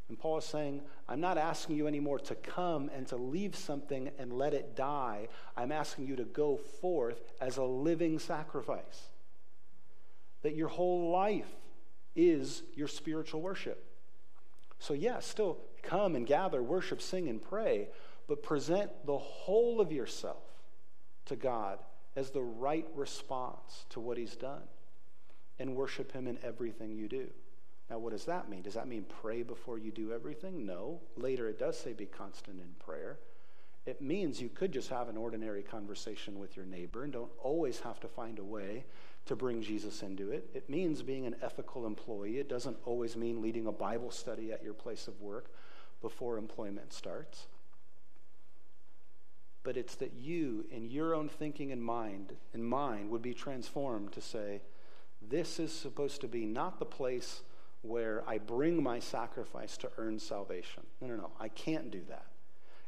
And 0.09 0.19
Paul 0.19 0.39
is 0.39 0.45
saying, 0.45 0.81
I'm 1.09 1.21
not 1.21 1.37
asking 1.37 1.77
you 1.77 1.87
anymore 1.87 2.19
to 2.21 2.35
come 2.35 2.91
and 2.95 3.07
to 3.09 3.17
leave 3.17 3.55
something 3.55 4.11
and 4.19 4.33
let 4.33 4.55
it 4.55 4.75
die. 4.75 5.29
I'm 5.57 5.71
asking 5.71 6.07
you 6.07 6.17
to 6.17 6.25
go 6.25 6.57
forth 6.57 7.33
as 7.41 7.59
a 7.59 7.65
living 7.65 8.19
sacrifice. 8.19 9.11
That 10.43 10.55
your 10.55 10.69
whole 10.69 11.11
life 11.11 11.51
is 12.17 12.63
your 12.75 12.89
spiritual 12.89 13.43
worship. 13.43 13.85
So, 14.79 14.95
yes, 14.95 15.27
still 15.27 15.59
come 15.83 16.17
and 16.17 16.27
gather, 16.27 16.63
worship, 16.63 17.03
sing, 17.03 17.29
and 17.29 17.43
pray, 17.43 17.89
but 18.29 18.43
present 18.43 18.91
the 19.07 19.19
whole 19.19 19.81
of 19.81 19.93
yourself 19.93 20.43
to 21.27 21.37
God 21.37 21.81
as 22.17 22.31
the 22.31 22.43
right 22.43 22.87
response 22.95 23.85
to 23.91 24.01
what 24.01 24.17
He's 24.17 24.37
done 24.37 24.63
and 25.59 25.77
worship 25.77 26.13
Him 26.13 26.27
in 26.27 26.39
everything 26.43 26.93
you 26.93 27.09
do. 27.09 27.29
Now, 27.91 27.99
what 27.99 28.13
does 28.13 28.27
that 28.27 28.51
mean? 28.51 28.63
Does 28.63 28.75
that 28.75 28.89
mean 28.89 29.07
pray 29.23 29.43
before 29.43 29.79
you 29.79 29.91
do 29.91 30.13
everything? 30.13 30.67
No. 30.67 31.01
Later 31.17 31.49
it 31.49 31.59
does 31.59 31.79
say 31.79 31.93
be 31.95 32.07
constant 32.07 32.61
in 32.61 32.75
prayer. 32.79 33.19
It 33.87 34.03
means 34.03 34.43
you 34.43 34.51
could 34.51 34.73
just 34.73 34.91
have 34.91 35.09
an 35.09 35.17
ordinary 35.17 35.63
conversation 35.63 36.39
with 36.39 36.57
your 36.57 36.67
neighbor 36.67 37.05
and 37.05 37.13
don't 37.13 37.31
always 37.43 37.81
have 37.81 37.99
to 38.01 38.09
find 38.09 38.39
a 38.39 38.45
way 38.45 38.85
to 39.25 39.35
bring 39.35 39.63
Jesus 39.63 40.03
into 40.03 40.31
it. 40.31 40.51
It 40.53 40.69
means 40.69 41.01
being 41.01 41.25
an 41.25 41.37
ethical 41.41 41.87
employee. 41.87 42.39
It 42.39 42.51
doesn't 42.51 42.77
always 42.85 43.17
mean 43.17 43.41
leading 43.41 43.67
a 43.67 43.73
Bible 43.73 44.11
study 44.11 44.53
at 44.53 44.63
your 44.63 44.75
place 44.75 45.09
of 45.09 45.21
work 45.23 45.51
before 46.03 46.37
employment 46.37 46.93
starts. 46.93 47.47
But 49.63 49.79
it's 49.79 49.95
that 49.97 50.13
you, 50.15 50.67
in 50.71 50.91
your 50.91 51.15
own 51.15 51.29
thinking 51.29 51.73
and 51.73 51.83
mind, 51.83 52.35
in 52.53 52.63
mind, 52.63 53.11
would 53.11 53.23
be 53.23 53.35
transformed 53.35 54.13
to 54.13 54.21
say, 54.21 54.61
this 55.21 55.59
is 55.59 55.73
supposed 55.73 56.21
to 56.21 56.29
be 56.29 56.45
not 56.45 56.79
the 56.79 56.85
place 56.85 57.41
where 57.83 58.23
I 58.27 58.39
bring 58.39 58.83
my 58.83 58.99
sacrifice 58.99 59.77
to 59.79 59.91
earn 59.99 60.19
salvation. 60.19 60.83
No, 61.01 61.09
no, 61.09 61.17
no. 61.17 61.31
I 61.39 61.49
can't 61.49 61.91
do 61.91 62.03
that. 62.09 62.27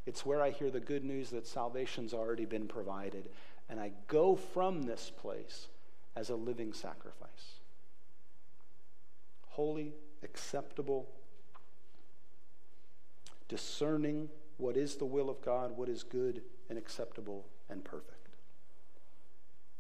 It's 0.07 0.27
where 0.27 0.43
I 0.43 0.51
hear 0.51 0.71
the 0.71 0.81
good 0.81 1.05
news 1.05 1.31
that 1.31 1.47
salvation's 1.47 2.15
already 2.15 2.45
been 2.45 2.67
provided, 2.67 3.29
and 3.69 3.79
I 3.79 3.93
go 4.09 4.35
from 4.35 4.83
this 4.83 5.11
place 5.17 5.69
as 6.17 6.31
a 6.31 6.37
living 6.37 6.73
sacrifice. 6.73 7.61
Holy, 9.49 9.93
acceptable, 10.23 11.09
discerning 13.49 14.29
what 14.57 14.77
is 14.77 14.97
the 14.97 15.05
will 15.05 15.31
of 15.31 15.41
God, 15.43 15.77
what 15.77 15.89
is 15.89 16.03
good 16.03 16.43
and 16.69 16.79
acceptable 16.79 17.47
and 17.69 17.85
perfect. 17.85 18.29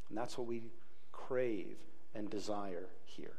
And 0.08 0.18
that's 0.18 0.36
what 0.36 0.46
we 0.46 0.64
crave 1.12 1.76
and 2.14 2.28
desire 2.28 2.88
here. 3.04 3.34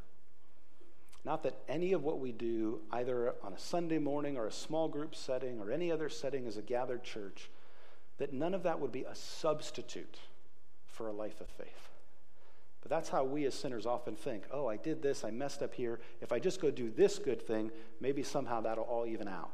Not 1.23 1.43
that 1.43 1.61
any 1.67 1.93
of 1.93 2.03
what 2.03 2.19
we 2.19 2.31
do, 2.31 2.81
either 2.91 3.35
on 3.43 3.53
a 3.53 3.59
Sunday 3.59 3.99
morning 3.99 4.37
or 4.37 4.47
a 4.47 4.51
small 4.51 4.87
group 4.87 5.15
setting 5.15 5.59
or 5.59 5.71
any 5.71 5.91
other 5.91 6.09
setting 6.09 6.47
as 6.47 6.57
a 6.57 6.61
gathered 6.61 7.03
church, 7.03 7.49
that 8.17 8.33
none 8.33 8.53
of 8.53 8.63
that 8.63 8.79
would 8.79 8.91
be 8.91 9.03
a 9.03 9.15
substitute 9.15 10.19
for 10.85 11.07
a 11.07 11.13
life 11.13 11.39
of 11.41 11.47
faith. 11.47 11.89
But 12.81 12.89
that's 12.89 13.09
how 13.09 13.23
we 13.23 13.45
as 13.45 13.53
sinners 13.53 13.85
often 13.85 14.15
think 14.15 14.45
oh, 14.51 14.67
I 14.67 14.77
did 14.77 15.01
this, 15.01 15.23
I 15.23 15.31
messed 15.31 15.61
up 15.61 15.73
here. 15.73 15.99
If 16.21 16.31
I 16.31 16.39
just 16.39 16.59
go 16.59 16.71
do 16.71 16.89
this 16.89 17.19
good 17.19 17.41
thing, 17.41 17.71
maybe 17.99 18.23
somehow 18.23 18.61
that'll 18.61 18.83
all 18.83 19.05
even 19.05 19.27
out. 19.27 19.51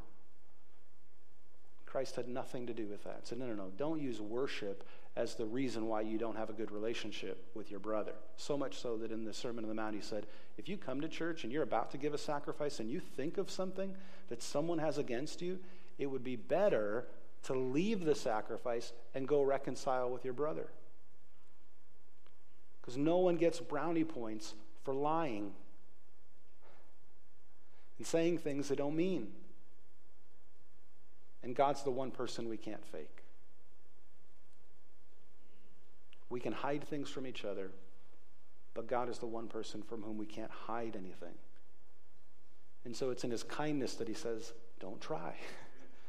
Christ 1.86 2.16
had 2.16 2.28
nothing 2.28 2.68
to 2.68 2.74
do 2.74 2.86
with 2.88 3.04
that. 3.06 3.28
So, 3.28 3.36
no, 3.36 3.46
no, 3.48 3.54
no. 3.54 3.72
Don't 3.78 4.02
use 4.02 4.22
worship 4.22 4.84
as 5.18 5.34
the 5.34 5.46
reason 5.46 5.88
why 5.88 6.02
you 6.02 6.20
don't 6.20 6.38
have 6.38 6.52
a 6.52 6.54
good 6.54 6.72
relationship 6.72 7.44
with 7.56 7.72
your 7.72 7.80
brother. 7.80 8.14
So 8.36 8.56
much 8.56 8.78
so 8.80 8.98
that 8.98 9.12
in 9.12 9.26
the 9.26 9.34
Sermon 9.34 9.64
on 9.64 9.70
the 9.70 9.74
Mount, 9.74 9.96
he 9.96 10.02
said, 10.02 10.28
if 10.60 10.70
you 10.70 10.78
come 10.78 11.02
to 11.02 11.08
church 11.08 11.44
and 11.44 11.52
you're 11.52 11.64
about 11.64 11.90
to 11.92 11.98
give 11.98 12.14
a 12.14 12.20
sacrifice 12.20 12.80
and 12.80 12.88
you 12.90 13.00
think 13.00 13.40
of 13.40 13.50
something 13.50 13.96
that 14.30 14.44
someone 14.44 14.78
has 14.78 15.00
against 15.00 15.42
you, 15.42 15.58
it 15.98 16.06
would 16.06 16.24
be 16.24 16.36
better 16.36 17.08
to 17.44 17.54
leave 17.54 18.06
the 18.06 18.14
sacrifice 18.14 18.94
and 19.16 19.28
go 19.28 19.42
reconcile 19.42 20.12
with 20.12 20.24
your 20.24 20.36
brother. 20.36 20.68
Because 22.80 22.96
no 22.96 23.18
one 23.18 23.38
gets 23.38 23.60
brownie 23.60 24.04
points 24.04 24.54
for 24.84 24.94
lying 24.94 25.52
and 27.98 28.06
saying 28.06 28.38
things 28.38 28.70
they 28.70 28.76
don't 28.76 28.96
mean. 28.96 29.30
And 31.42 31.56
God's 31.56 31.82
the 31.82 31.92
one 31.92 32.12
person 32.12 32.48
we 32.48 32.58
can't 32.58 32.86
fake. 32.86 33.17
We 36.30 36.40
can 36.40 36.54
hide 36.54 36.84
things 36.84 37.10
from 37.10 37.26
each 37.26 37.46
other, 37.46 37.72
but 38.74 38.88
God 38.88 39.10
is 39.10 39.20
the 39.20 39.26
one 39.26 39.48
person 39.48 39.82
from 39.82 40.02
whom 40.02 40.18
we 40.18 40.26
can't 40.26 40.52
hide 40.52 40.96
anything. 40.96 41.34
And 42.86 42.96
so 42.96 43.10
it's 43.10 43.24
in 43.24 43.32
his 43.32 43.44
kindness 43.44 43.96
that 43.96 44.08
he 44.08 44.14
says, 44.14 44.54
don't 44.80 45.02
try. 45.02 45.36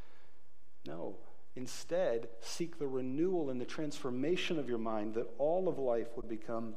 no. 0.87 1.15
Instead, 1.55 2.29
seek 2.41 2.77
the 2.77 2.87
renewal 2.87 3.49
and 3.49 3.59
the 3.59 3.65
transformation 3.65 4.59
of 4.59 4.69
your 4.69 4.77
mind 4.77 5.15
that 5.15 5.27
all 5.37 5.67
of 5.67 5.77
life 5.77 6.07
would 6.15 6.29
become 6.29 6.75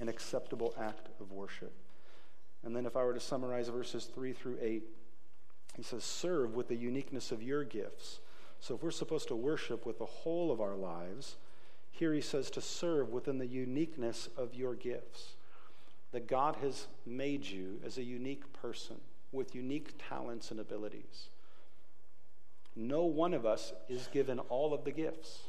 an 0.00 0.08
acceptable 0.08 0.74
act 0.78 1.08
of 1.20 1.30
worship. 1.30 1.72
And 2.64 2.74
then, 2.74 2.86
if 2.86 2.96
I 2.96 3.04
were 3.04 3.14
to 3.14 3.20
summarize 3.20 3.68
verses 3.68 4.06
3 4.06 4.32
through 4.32 4.58
8, 4.60 4.82
he 5.76 5.82
says, 5.82 6.02
Serve 6.02 6.54
with 6.54 6.68
the 6.68 6.74
uniqueness 6.74 7.30
of 7.30 7.42
your 7.42 7.62
gifts. 7.62 8.20
So, 8.60 8.74
if 8.74 8.82
we're 8.82 8.90
supposed 8.90 9.28
to 9.28 9.36
worship 9.36 9.86
with 9.86 9.98
the 9.98 10.06
whole 10.06 10.50
of 10.50 10.60
our 10.60 10.74
lives, 10.74 11.36
here 11.98 12.14
he 12.14 12.20
says 12.20 12.48
to 12.50 12.60
serve 12.60 13.10
within 13.10 13.38
the 13.38 13.46
uniqueness 13.46 14.28
of 14.36 14.54
your 14.54 14.76
gifts. 14.76 15.34
That 16.12 16.28
God 16.28 16.56
has 16.62 16.86
made 17.04 17.44
you 17.44 17.80
as 17.84 17.98
a 17.98 18.02
unique 18.02 18.52
person 18.52 18.96
with 19.32 19.54
unique 19.54 19.94
talents 20.08 20.52
and 20.52 20.60
abilities. 20.60 21.28
No 22.76 23.02
one 23.02 23.34
of 23.34 23.44
us 23.44 23.72
is 23.88 24.08
given 24.12 24.38
all 24.38 24.72
of 24.72 24.84
the 24.84 24.92
gifts. 24.92 25.40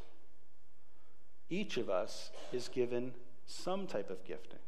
Each 1.52 1.78
of 1.78 1.88
us 1.90 2.32
is 2.52 2.68
given 2.68 3.14
some 3.46 3.86
type 3.86 4.10
of 4.10 4.26
gifting. 4.26 4.60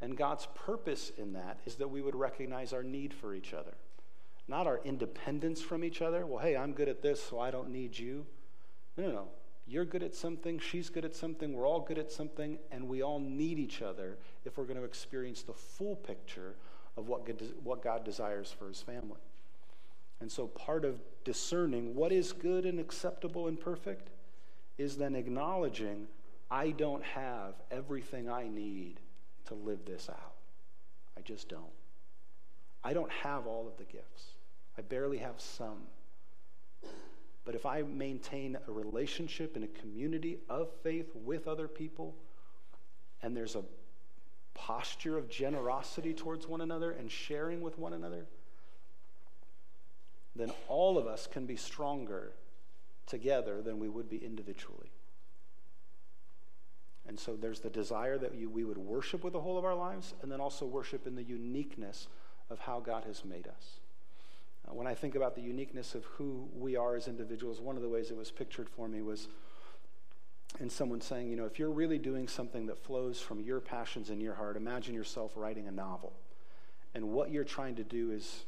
And 0.00 0.16
God's 0.16 0.46
purpose 0.54 1.10
in 1.18 1.32
that 1.32 1.58
is 1.66 1.74
that 1.76 1.88
we 1.88 2.00
would 2.00 2.14
recognize 2.14 2.72
our 2.72 2.82
need 2.84 3.12
for 3.12 3.34
each 3.34 3.52
other, 3.52 3.74
not 4.46 4.68
our 4.68 4.80
independence 4.84 5.60
from 5.60 5.82
each 5.82 6.00
other. 6.00 6.24
Well, 6.26 6.42
hey, 6.42 6.56
I'm 6.56 6.72
good 6.74 6.88
at 6.88 7.02
this, 7.02 7.20
so 7.20 7.40
I 7.40 7.50
don't 7.50 7.70
need 7.70 7.98
you. 7.98 8.24
No, 8.96 9.06
no, 9.06 9.12
no. 9.12 9.28
You're 9.66 9.86
good 9.86 10.02
at 10.02 10.14
something, 10.14 10.58
she's 10.58 10.90
good 10.90 11.04
at 11.04 11.14
something, 11.14 11.54
we're 11.54 11.66
all 11.66 11.80
good 11.80 11.98
at 11.98 12.12
something, 12.12 12.58
and 12.70 12.86
we 12.86 13.02
all 13.02 13.18
need 13.18 13.58
each 13.58 13.80
other 13.80 14.18
if 14.44 14.58
we're 14.58 14.64
going 14.64 14.76
to 14.76 14.84
experience 14.84 15.42
the 15.42 15.54
full 15.54 15.96
picture 15.96 16.54
of 16.96 17.08
what 17.08 17.26
God, 17.26 17.42
what 17.62 17.82
God 17.82 18.04
desires 18.04 18.54
for 18.56 18.68
his 18.68 18.82
family. 18.82 19.20
And 20.20 20.30
so, 20.30 20.46
part 20.46 20.84
of 20.84 21.00
discerning 21.24 21.94
what 21.94 22.12
is 22.12 22.32
good 22.32 22.66
and 22.66 22.78
acceptable 22.78 23.48
and 23.48 23.58
perfect 23.58 24.10
is 24.78 24.96
then 24.96 25.14
acknowledging 25.14 26.08
I 26.50 26.70
don't 26.70 27.02
have 27.02 27.54
everything 27.70 28.30
I 28.30 28.48
need 28.48 29.00
to 29.46 29.54
live 29.54 29.84
this 29.86 30.08
out. 30.08 30.34
I 31.16 31.22
just 31.22 31.48
don't. 31.48 31.62
I 32.82 32.92
don't 32.92 33.10
have 33.10 33.46
all 33.46 33.66
of 33.66 33.76
the 33.78 33.84
gifts, 33.84 34.24
I 34.76 34.82
barely 34.82 35.18
have 35.18 35.40
some. 35.40 35.82
But 37.44 37.54
if 37.54 37.66
I 37.66 37.82
maintain 37.82 38.56
a 38.66 38.72
relationship 38.72 39.54
and 39.54 39.64
a 39.64 39.68
community 39.68 40.38
of 40.48 40.70
faith 40.82 41.10
with 41.14 41.46
other 41.46 41.68
people, 41.68 42.14
and 43.22 43.36
there's 43.36 43.54
a 43.54 43.64
posture 44.54 45.18
of 45.18 45.28
generosity 45.28 46.14
towards 46.14 46.48
one 46.48 46.60
another 46.60 46.92
and 46.92 47.10
sharing 47.10 47.60
with 47.60 47.78
one 47.78 47.92
another, 47.92 48.26
then 50.36 50.52
all 50.68 50.96
of 50.96 51.06
us 51.06 51.26
can 51.26 51.46
be 51.46 51.56
stronger 51.56 52.32
together 53.06 53.60
than 53.60 53.78
we 53.78 53.88
would 53.88 54.08
be 54.08 54.16
individually. 54.16 54.90
And 57.06 57.18
so 57.18 57.36
there's 57.36 57.60
the 57.60 57.70
desire 57.70 58.16
that 58.18 58.34
you, 58.34 58.48
we 58.48 58.64
would 58.64 58.78
worship 58.78 59.22
with 59.22 59.34
the 59.34 59.40
whole 59.40 59.58
of 59.58 59.64
our 59.64 59.74
lives, 59.74 60.14
and 60.22 60.32
then 60.32 60.40
also 60.40 60.64
worship 60.64 61.06
in 61.06 61.14
the 61.14 61.22
uniqueness 61.22 62.08
of 62.48 62.58
how 62.58 62.80
God 62.80 63.04
has 63.04 63.24
made 63.24 63.46
us. 63.46 63.80
Uh, 64.66 64.74
when 64.74 64.86
I 64.86 64.94
think 64.94 65.14
about 65.14 65.34
the 65.34 65.42
uniqueness 65.42 65.94
of 65.94 66.04
who 66.04 66.48
we 66.54 66.76
are 66.76 66.96
as 66.96 67.08
individuals, 67.08 67.60
one 67.60 67.76
of 67.76 67.82
the 67.82 67.88
ways 67.88 68.10
it 68.10 68.16
was 68.16 68.30
pictured 68.30 68.68
for 68.68 68.88
me 68.88 69.02
was 69.02 69.28
in 70.60 70.70
someone 70.70 71.00
saying, 71.00 71.28
you 71.28 71.36
know, 71.36 71.46
if 71.46 71.58
you're 71.58 71.70
really 71.70 71.98
doing 71.98 72.28
something 72.28 72.66
that 72.66 72.78
flows 72.78 73.20
from 73.20 73.40
your 73.40 73.60
passions 73.60 74.10
in 74.10 74.20
your 74.20 74.34
heart, 74.34 74.56
imagine 74.56 74.94
yourself 74.94 75.32
writing 75.36 75.66
a 75.66 75.72
novel. 75.72 76.12
And 76.94 77.10
what 77.10 77.30
you're 77.30 77.44
trying 77.44 77.74
to 77.76 77.84
do 77.84 78.12
is 78.12 78.44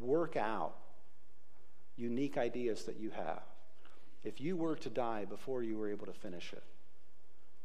work 0.00 0.36
out 0.36 0.74
unique 1.96 2.38
ideas 2.38 2.84
that 2.84 2.98
you 2.98 3.10
have. 3.10 3.42
If 4.22 4.40
you 4.40 4.56
were 4.56 4.76
to 4.76 4.90
die 4.90 5.24
before 5.24 5.62
you 5.62 5.78
were 5.78 5.90
able 5.90 6.06
to 6.06 6.12
finish 6.12 6.52
it, 6.52 6.62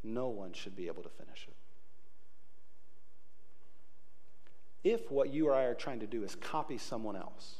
no 0.03 0.27
one 0.29 0.53
should 0.53 0.75
be 0.75 0.87
able 0.87 1.03
to 1.03 1.09
finish 1.09 1.47
it. 1.47 1.55
If 4.83 5.11
what 5.11 5.31
you 5.31 5.47
or 5.47 5.53
I 5.53 5.63
are 5.63 5.75
trying 5.75 5.99
to 5.99 6.07
do 6.07 6.23
is 6.23 6.35
copy 6.35 6.77
someone 6.77 7.15
else, 7.15 7.57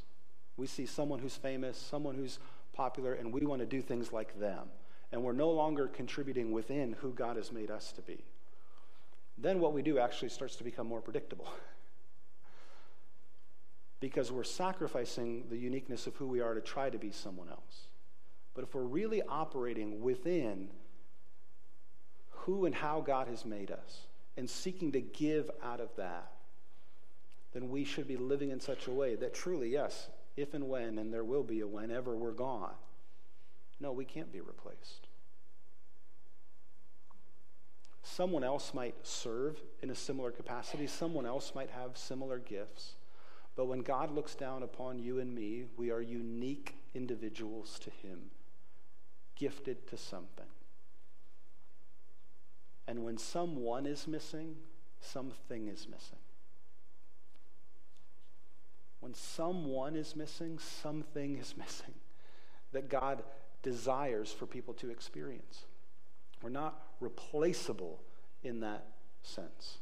we 0.57 0.67
see 0.67 0.85
someone 0.85 1.19
who's 1.19 1.35
famous, 1.35 1.77
someone 1.77 2.15
who's 2.15 2.39
popular, 2.73 3.13
and 3.13 3.33
we 3.33 3.45
want 3.45 3.61
to 3.61 3.65
do 3.65 3.81
things 3.81 4.11
like 4.11 4.39
them, 4.39 4.69
and 5.11 5.23
we're 5.23 5.33
no 5.33 5.51
longer 5.51 5.87
contributing 5.87 6.51
within 6.51 6.93
who 6.99 7.11
God 7.11 7.37
has 7.37 7.51
made 7.51 7.69
us 7.69 7.91
to 7.93 8.01
be, 8.01 8.23
then 9.37 9.59
what 9.59 9.73
we 9.73 9.81
do 9.81 9.99
actually 9.99 10.29
starts 10.29 10.55
to 10.57 10.63
become 10.63 10.87
more 10.87 11.01
predictable. 11.01 11.47
because 14.01 14.31
we're 14.31 14.43
sacrificing 14.43 15.45
the 15.49 15.57
uniqueness 15.57 16.07
of 16.07 16.15
who 16.15 16.27
we 16.27 16.41
are 16.41 16.55
to 16.55 16.61
try 16.61 16.89
to 16.89 16.97
be 16.97 17.11
someone 17.11 17.47
else. 17.47 17.87
But 18.53 18.63
if 18.63 18.75
we're 18.75 18.81
really 18.81 19.21
operating 19.21 20.01
within 20.01 20.69
who 22.29 22.65
and 22.65 22.75
how 22.75 22.99
God 23.01 23.27
has 23.27 23.45
made 23.45 23.71
us 23.71 24.07
and 24.35 24.49
seeking 24.49 24.91
to 24.93 25.01
give 25.01 25.49
out 25.63 25.79
of 25.79 25.95
that, 25.97 26.31
then 27.53 27.69
we 27.69 27.83
should 27.83 28.07
be 28.07 28.17
living 28.17 28.49
in 28.49 28.59
such 28.59 28.87
a 28.87 28.91
way 28.91 29.15
that 29.15 29.33
truly, 29.33 29.69
yes, 29.69 30.09
if 30.37 30.53
and 30.53 30.69
when, 30.69 30.97
and 30.97 31.13
there 31.13 31.23
will 31.23 31.43
be 31.43 31.59
a 31.59 31.67
whenever 31.67 32.15
we're 32.15 32.31
gone, 32.31 32.73
no, 33.79 33.91
we 33.91 34.05
can't 34.05 34.31
be 34.31 34.41
replaced. 34.41 35.07
Someone 38.03 38.43
else 38.43 38.73
might 38.73 38.95
serve 39.03 39.59
in 39.81 39.89
a 39.89 39.95
similar 39.95 40.31
capacity, 40.31 40.87
someone 40.87 41.25
else 41.25 41.53
might 41.55 41.69
have 41.71 41.97
similar 41.97 42.39
gifts. 42.39 42.93
But 43.55 43.65
when 43.65 43.79
God 43.79 44.11
looks 44.11 44.35
down 44.35 44.63
upon 44.63 44.99
you 44.99 45.19
and 45.19 45.33
me, 45.33 45.65
we 45.77 45.91
are 45.91 46.01
unique 46.01 46.75
individuals 46.95 47.79
to 47.79 47.89
Him, 47.89 48.31
gifted 49.35 49.87
to 49.87 49.97
something. 49.97 50.45
And 52.87 53.03
when 53.03 53.17
someone 53.17 53.85
is 53.85 54.07
missing, 54.07 54.55
something 54.99 55.67
is 55.67 55.87
missing. 55.87 56.20
When 59.01 59.13
someone 59.13 59.95
is 59.95 60.15
missing, 60.15 60.59
something 60.59 61.37
is 61.37 61.55
missing 61.57 61.93
that 62.71 62.89
God 62.89 63.23
desires 63.63 64.31
for 64.31 64.45
people 64.45 64.73
to 64.75 64.89
experience. 64.89 65.65
We're 66.41 66.49
not 66.49 66.79
replaceable 66.99 68.01
in 68.43 68.61
that 68.61 68.85
sense. 69.21 69.79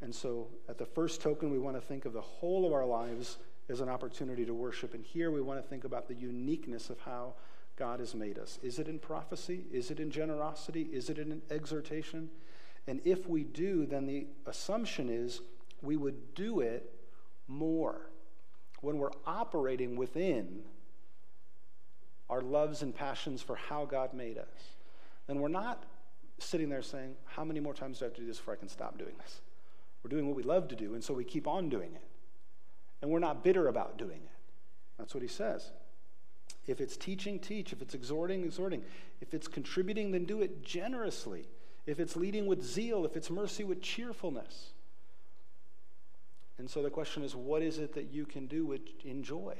And 0.00 0.14
so, 0.14 0.48
at 0.68 0.78
the 0.78 0.86
first 0.86 1.20
token, 1.20 1.50
we 1.50 1.58
want 1.58 1.76
to 1.76 1.80
think 1.80 2.04
of 2.04 2.12
the 2.12 2.20
whole 2.20 2.64
of 2.64 2.72
our 2.72 2.86
lives 2.86 3.38
as 3.68 3.80
an 3.80 3.88
opportunity 3.88 4.44
to 4.46 4.54
worship. 4.54 4.94
And 4.94 5.04
here 5.04 5.30
we 5.30 5.40
want 5.40 5.60
to 5.60 5.68
think 5.68 5.84
about 5.84 6.08
the 6.08 6.14
uniqueness 6.14 6.90
of 6.90 7.00
how 7.00 7.34
God 7.76 8.00
has 8.00 8.14
made 8.14 8.38
us. 8.38 8.58
Is 8.62 8.78
it 8.78 8.88
in 8.88 8.98
prophecy? 8.98 9.64
Is 9.72 9.90
it 9.90 9.98
in 10.00 10.10
generosity? 10.10 10.88
Is 10.92 11.10
it 11.10 11.18
in 11.18 11.32
an 11.32 11.42
exhortation? 11.50 12.30
And 12.86 13.00
if 13.04 13.28
we 13.28 13.44
do, 13.44 13.86
then 13.86 14.06
the 14.06 14.26
assumption 14.46 15.08
is 15.10 15.40
we 15.82 15.96
would 15.96 16.34
do 16.34 16.60
it 16.60 16.92
more. 17.46 18.10
When 18.80 18.98
we're 18.98 19.12
operating 19.26 19.96
within 19.96 20.62
our 22.30 22.40
loves 22.40 22.82
and 22.82 22.94
passions 22.94 23.42
for 23.42 23.56
how 23.56 23.84
God 23.84 24.14
made 24.14 24.38
us, 24.38 24.76
then 25.26 25.40
we're 25.40 25.48
not 25.48 25.84
sitting 26.38 26.68
there 26.68 26.82
saying, 26.82 27.16
How 27.24 27.44
many 27.44 27.60
more 27.60 27.74
times 27.74 27.98
do 27.98 28.04
I 28.04 28.08
have 28.08 28.14
to 28.14 28.20
do 28.20 28.26
this 28.26 28.38
before 28.38 28.54
I 28.54 28.56
can 28.56 28.68
stop 28.68 28.98
doing 28.98 29.14
this? 29.18 29.40
We're 30.02 30.10
doing 30.10 30.26
what 30.26 30.36
we 30.36 30.42
love 30.42 30.68
to 30.68 30.76
do, 30.76 30.94
and 30.94 31.02
so 31.02 31.12
we 31.14 31.24
keep 31.24 31.48
on 31.48 31.68
doing 31.68 31.92
it. 31.94 32.02
And 33.02 33.10
we're 33.10 33.18
not 33.18 33.44
bitter 33.44 33.68
about 33.68 33.98
doing 33.98 34.20
it. 34.24 34.38
That's 34.98 35.14
what 35.14 35.22
he 35.22 35.28
says. 35.28 35.72
If 36.66 36.80
it's 36.80 36.96
teaching, 36.96 37.38
teach. 37.38 37.72
If 37.72 37.80
it's 37.82 37.94
exhorting, 37.94 38.44
exhorting. 38.44 38.84
If 39.20 39.34
it's 39.34 39.48
contributing, 39.48 40.12
then 40.12 40.24
do 40.24 40.42
it 40.42 40.62
generously. 40.62 41.48
If 41.86 41.98
it's 42.00 42.16
leading 42.16 42.46
with 42.46 42.62
zeal, 42.62 43.04
if 43.04 43.16
it's 43.16 43.30
mercy 43.30 43.64
with 43.64 43.80
cheerfulness. 43.80 44.72
And 46.58 46.68
so 46.68 46.82
the 46.82 46.90
question 46.90 47.22
is 47.22 47.34
what 47.34 47.62
is 47.62 47.78
it 47.78 47.94
that 47.94 48.12
you 48.12 48.26
can 48.26 48.46
do 48.46 48.66
with 48.66 48.80
enjoy? 49.04 49.56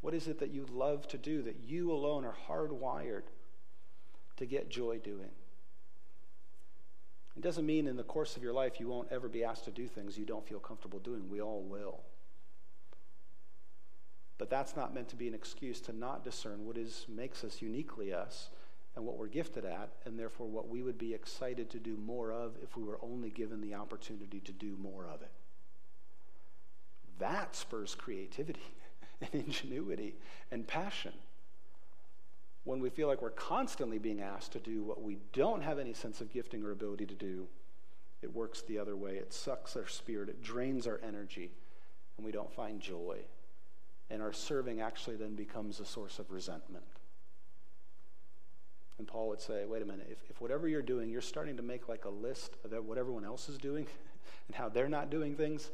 What 0.00 0.14
is 0.14 0.28
it 0.28 0.38
that 0.40 0.50
you 0.50 0.66
love 0.72 1.06
to 1.08 1.18
do 1.18 1.42
that 1.42 1.60
you 1.64 1.92
alone 1.92 2.24
are 2.24 2.36
hardwired 2.48 3.22
to 4.36 4.46
get 4.46 4.68
joy 4.68 4.98
doing? 4.98 5.30
It 7.36 7.42
doesn't 7.42 7.66
mean 7.66 7.86
in 7.86 7.96
the 7.96 8.02
course 8.02 8.36
of 8.36 8.42
your 8.42 8.52
life 8.52 8.78
you 8.78 8.88
won't 8.88 9.10
ever 9.10 9.28
be 9.28 9.44
asked 9.44 9.64
to 9.64 9.70
do 9.70 9.88
things 9.88 10.18
you 10.18 10.26
don't 10.26 10.46
feel 10.46 10.58
comfortable 10.58 10.98
doing. 10.98 11.30
We 11.30 11.40
all 11.40 11.62
will. 11.62 12.00
But 14.38 14.50
that's 14.50 14.76
not 14.76 14.92
meant 14.92 15.08
to 15.10 15.16
be 15.16 15.28
an 15.28 15.34
excuse 15.34 15.80
to 15.82 15.92
not 15.92 16.24
discern 16.24 16.66
what 16.66 16.76
is 16.76 17.06
makes 17.08 17.44
us 17.44 17.62
uniquely 17.62 18.12
us 18.12 18.50
and 18.94 19.04
what 19.04 19.16
we're 19.16 19.28
gifted 19.28 19.64
at, 19.64 19.90
and 20.04 20.18
therefore 20.18 20.46
what 20.46 20.68
we 20.68 20.82
would 20.82 20.98
be 20.98 21.14
excited 21.14 21.70
to 21.70 21.78
do 21.78 21.96
more 21.96 22.30
of 22.30 22.56
if 22.62 22.76
we 22.76 22.82
were 22.82 22.98
only 23.02 23.30
given 23.30 23.60
the 23.60 23.74
opportunity 23.74 24.40
to 24.40 24.52
do 24.52 24.76
more 24.82 25.06
of 25.06 25.22
it. 25.22 25.30
That 27.22 27.56
spurs 27.56 27.94
creativity 27.94 28.60
and 29.20 29.30
ingenuity 29.32 30.14
and 30.50 30.66
passion. 30.66 31.12
When 32.64 32.80
we 32.80 32.90
feel 32.90 33.08
like 33.08 33.22
we're 33.22 33.30
constantly 33.30 33.98
being 33.98 34.20
asked 34.20 34.52
to 34.52 34.60
do 34.60 34.84
what 34.84 35.02
we 35.02 35.18
don't 35.32 35.62
have 35.62 35.78
any 35.78 35.94
sense 35.94 36.20
of 36.20 36.32
gifting 36.32 36.62
or 36.62 36.70
ability 36.70 37.06
to 37.06 37.14
do, 37.14 37.48
it 38.20 38.32
works 38.32 38.62
the 38.62 38.78
other 38.78 38.94
way. 38.94 39.16
It 39.16 39.32
sucks 39.32 39.76
our 39.76 39.88
spirit, 39.88 40.28
it 40.28 40.42
drains 40.42 40.86
our 40.86 41.00
energy, 41.02 41.50
and 42.16 42.24
we 42.24 42.30
don't 42.30 42.52
find 42.52 42.80
joy 42.80 43.18
and 44.12 44.20
our 44.20 44.32
serving 44.32 44.82
actually 44.82 45.16
then 45.16 45.34
becomes 45.34 45.80
a 45.80 45.86
source 45.86 46.18
of 46.18 46.30
resentment. 46.30 46.84
And 48.98 49.08
Paul 49.08 49.28
would 49.28 49.40
say, 49.40 49.64
wait 49.64 49.80
a 49.80 49.86
minute, 49.86 50.06
if, 50.10 50.18
if 50.28 50.40
whatever 50.40 50.68
you're 50.68 50.82
doing, 50.82 51.08
you're 51.08 51.22
starting 51.22 51.56
to 51.56 51.62
make 51.62 51.88
like 51.88 52.04
a 52.04 52.10
list 52.10 52.56
of 52.62 52.72
what 52.84 52.98
everyone 52.98 53.24
else 53.24 53.48
is 53.48 53.56
doing 53.56 53.86
and 54.48 54.54
how 54.54 54.68
they're 54.68 54.88
not 54.88 55.10
doing 55.10 55.34
things, 55.34 55.70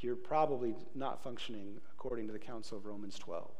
you're 0.00 0.16
probably 0.16 0.74
not 0.94 1.22
functioning 1.22 1.80
according 1.92 2.26
to 2.26 2.32
the 2.32 2.38
counsel 2.38 2.78
of 2.78 2.86
Romans 2.86 3.18
12. 3.18 3.50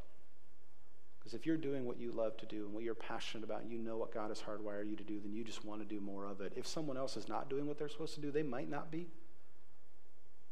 Because 1.19 1.33
if 1.33 1.45
you're 1.45 1.57
doing 1.57 1.85
what 1.85 1.99
you 1.99 2.11
love 2.11 2.37
to 2.37 2.45
do 2.45 2.65
and 2.65 2.73
what 2.73 2.83
you're 2.83 2.95
passionate 2.95 3.43
about, 3.43 3.61
and 3.61 3.71
you 3.71 3.77
know 3.77 3.97
what 3.97 4.13
God 4.13 4.29
has 4.29 4.41
hardwired 4.41 4.89
you 4.89 4.95
to 4.95 5.03
do, 5.03 5.19
then 5.19 5.33
you 5.33 5.43
just 5.43 5.65
want 5.65 5.81
to 5.81 5.85
do 5.85 5.99
more 5.99 6.25
of 6.25 6.39
it. 6.39 6.53
If 6.55 6.65
someone 6.65 6.97
else 6.97 7.17
is 7.17 7.27
not 7.27 7.49
doing 7.49 7.67
what 7.67 7.77
they're 7.77 7.89
supposed 7.89 8.15
to 8.15 8.21
do, 8.21 8.31
they 8.31 8.43
might 8.43 8.69
not 8.69 8.89
be. 8.89 9.07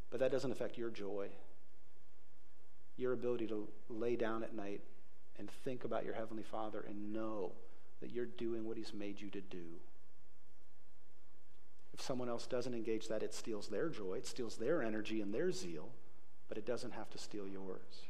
But 0.09 0.19
that 0.19 0.31
doesn't 0.31 0.51
affect 0.51 0.77
your 0.77 0.89
joy 0.89 1.29
your 2.97 3.13
ability 3.13 3.47
to 3.47 3.67
lay 3.89 4.15
down 4.15 4.43
at 4.43 4.55
night 4.55 4.81
and 5.37 5.49
think 5.63 5.83
about 5.83 6.03
your 6.03 6.15
Heavenly 6.15 6.43
Father 6.43 6.83
and 6.87 7.13
know 7.13 7.51
that 8.01 8.11
you're 8.11 8.25
doing 8.25 8.65
what 8.65 8.75
He's 8.75 8.93
made 8.93 9.21
you 9.21 9.29
to 9.29 9.41
do. 9.41 9.65
If 11.97 12.05
someone 12.05 12.29
else 12.29 12.45
doesn't 12.45 12.73
engage 12.73 13.07
that, 13.07 13.23
it 13.23 13.33
steals 13.33 13.67
their 13.67 13.89
joy, 13.89 14.15
it 14.15 14.27
steals 14.27 14.57
their 14.57 14.83
energy 14.83 15.21
and 15.21 15.33
their 15.33 15.51
zeal, 15.51 15.89
but 16.47 16.57
it 16.57 16.65
doesn't 16.65 16.91
have 16.91 17.09
to 17.11 17.17
steal 17.17 17.47
yours. 17.47 18.05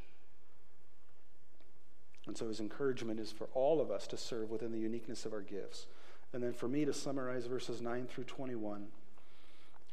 And 2.28 2.38
so 2.38 2.50
his 2.50 2.60
encouragement 2.60 3.20
is 3.20 3.32
for 3.32 3.48
all 3.54 3.80
of 3.80 3.90
us 3.90 4.06
to 4.08 4.18
serve 4.18 4.50
within 4.50 4.74
the 4.74 4.80
uniqueness 4.80 5.26
of 5.26 5.32
our 5.32 5.42
gifts. 5.42 5.88
And 6.34 6.44
then 6.44 6.52
for 6.52 6.68
me 6.68 6.84
to 6.84 6.94
summarize 6.94 7.46
verses 7.46 7.82
9 7.82 8.08
through 8.08 8.26
21 8.26 8.88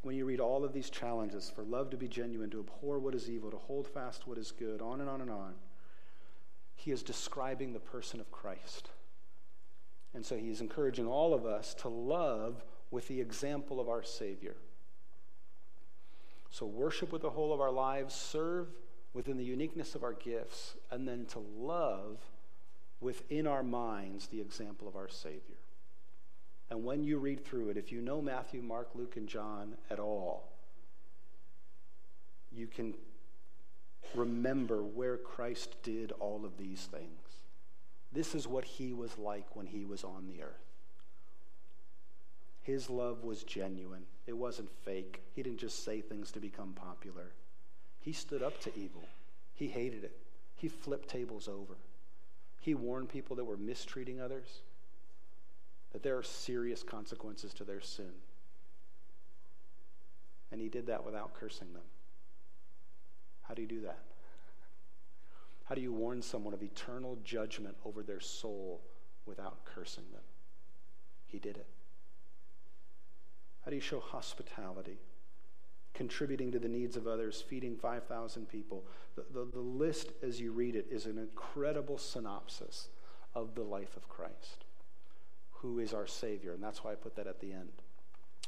when 0.03 0.17
you 0.17 0.27
read 0.27 0.41
all 0.41 0.65
of 0.65 0.75
these 0.75 0.91
challenges 0.91 1.51
for 1.55 1.63
love 1.63 1.89
to 1.91 1.97
be 1.97 2.09
genuine, 2.09 2.51
to 2.51 2.61
abhor 2.61 2.99
what 2.99 3.15
is 3.15 3.31
evil, 3.31 3.51
to 3.51 3.57
hold 3.57 3.89
fast 3.89 4.27
what 4.27 4.37
is 4.37 4.53
good, 4.53 4.83
on 4.83 5.01
and 5.01 5.09
on 5.09 5.23
and 5.23 5.31
on, 5.31 5.55
he 6.75 6.91
is 6.91 7.03
describing 7.03 7.73
the 7.73 7.81
person 7.81 8.21
of 8.21 8.31
Christ. 8.31 8.91
And 10.13 10.25
so 10.25 10.37
he 10.37 10.51
is 10.51 10.61
encouraging 10.61 11.07
all 11.07 11.33
of 11.33 11.47
us 11.47 11.73
to 11.77 11.89
love 11.89 12.63
with 12.95 13.09
the 13.09 13.21
example 13.21 13.81
of 13.81 13.89
our 13.89 14.05
Savior. 14.05 14.55
So 16.49 16.65
worship 16.65 17.11
with 17.11 17.23
the 17.23 17.31
whole 17.31 17.53
of 17.53 17.61
our 17.61 17.73
lives, 17.73 18.15
serve 18.15 18.69
within 19.13 19.37
the 19.37 19.45
uniqueness 19.45 19.97
of 19.97 20.05
our 20.05 20.13
gifts, 20.13 20.77
and 20.93 21.07
then 21.07 21.27
to 21.27 21.41
love 21.59 22.19
within 23.01 23.49
our 23.49 23.65
minds 23.65 24.29
the 24.29 24.41
example 24.41 24.87
of 24.87 24.95
our 24.95 25.09
Savior. 25.09 25.59
And 26.71 26.85
when 26.85 27.03
you 27.03 27.19
read 27.19 27.45
through 27.45 27.71
it, 27.71 27.77
if 27.77 27.91
you 27.91 28.01
know 28.01 28.23
Matthew, 28.23 28.63
Mark, 28.63 28.91
Luke, 28.95 29.17
and 29.17 29.29
John 29.29 29.77
at 29.91 29.99
all, 29.99 30.53
you 32.53 32.69
can 32.69 32.95
remember 34.15 34.85
where 34.85 35.17
Christ 35.17 35.83
did 35.83 36.13
all 36.13 36.45
of 36.45 36.57
these 36.57 36.89
things. 36.93 37.43
This 38.13 38.37
is 38.37 38.47
what 38.47 38.65
he 38.65 38.93
was 38.93 39.19
like 39.19 39.57
when 39.57 39.67
he 39.67 39.85
was 39.85 40.05
on 40.05 40.29
the 40.29 40.45
earth. 40.45 40.74
His 42.65 42.89
love 42.89 43.25
was 43.25 43.45
genuine, 43.45 44.05
it 44.27 44.33
wasn't 44.33 44.71
fake. 44.85 45.23
He 45.35 45.43
didn't 45.43 45.61
just 45.61 45.85
say 45.85 46.01
things 46.01 46.33
to 46.33 46.41
become 46.41 46.73
popular. 46.73 47.33
He 48.01 48.13
stood 48.13 48.43
up 48.43 48.59
to 48.63 48.73
evil, 48.77 49.05
he 49.55 49.69
hated 49.69 50.03
it, 50.03 50.17
he 50.57 50.69
flipped 50.69 51.09
tables 51.09 51.47
over. 51.47 51.77
He 52.61 52.75
warned 52.75 53.11
people 53.11 53.37
that 53.37 53.45
were 53.45 53.59
mistreating 53.59 54.21
others 54.21 54.63
that 55.93 56.03
there 56.03 56.17
are 56.17 56.23
serious 56.23 56.83
consequences 56.83 57.53
to 57.55 57.65
their 57.65 57.83
sin. 57.83 58.11
And 60.51 60.61
he 60.61 60.69
did 60.71 60.87
that 60.87 61.05
without 61.05 61.35
cursing 61.35 61.73
them. 61.75 61.83
How 63.43 63.53
do 63.53 63.61
you 63.61 63.69
do 63.69 63.83
that? 63.83 63.99
How 65.65 65.75
do 65.75 65.83
you 65.83 65.93
warn 65.93 66.23
someone 66.23 66.55
of 66.55 66.63
eternal 66.63 67.19
judgment 67.25 67.77
over 67.85 68.03
their 68.03 68.21
soul 68.21 68.81
without 69.27 69.65
cursing 69.67 70.05
them? 70.13 70.23
He 71.27 71.39
did 71.39 71.57
it. 71.57 71.67
How 73.65 73.71
do 73.71 73.77
you 73.77 73.83
show 73.83 74.01
hospitality? 74.01 74.99
Contributing 75.95 76.53
to 76.53 76.59
the 76.59 76.69
needs 76.69 76.97
of 76.97 77.07
others, 77.07 77.41
feeding 77.41 77.77
5,000 77.77 78.47
people. 78.49 78.85
The, 79.17 79.25
the, 79.33 79.51
the, 79.53 79.61
list, 79.61 80.09
as 80.23 80.41
you 80.41 80.53
read 80.53 80.75
it, 80.75 80.87
is 80.91 81.07
an 81.07 81.19
incredible 81.19 81.99
synopsis 81.99 82.89
of 83.35 83.55
the 83.55 83.63
life 83.63 83.97
of 83.97 84.09
Christ, 84.09 84.65
who 85.51 85.79
is 85.79 85.95
our 85.95 86.07
Savior. 86.07 86.53
And 86.53 86.63
that's 86.63 86.85
why 86.85 86.93
I 86.93 86.95
put 86.95 87.17
that 87.17 87.27
at 87.27 87.41
the 87.41 87.53
end. 87.53 87.71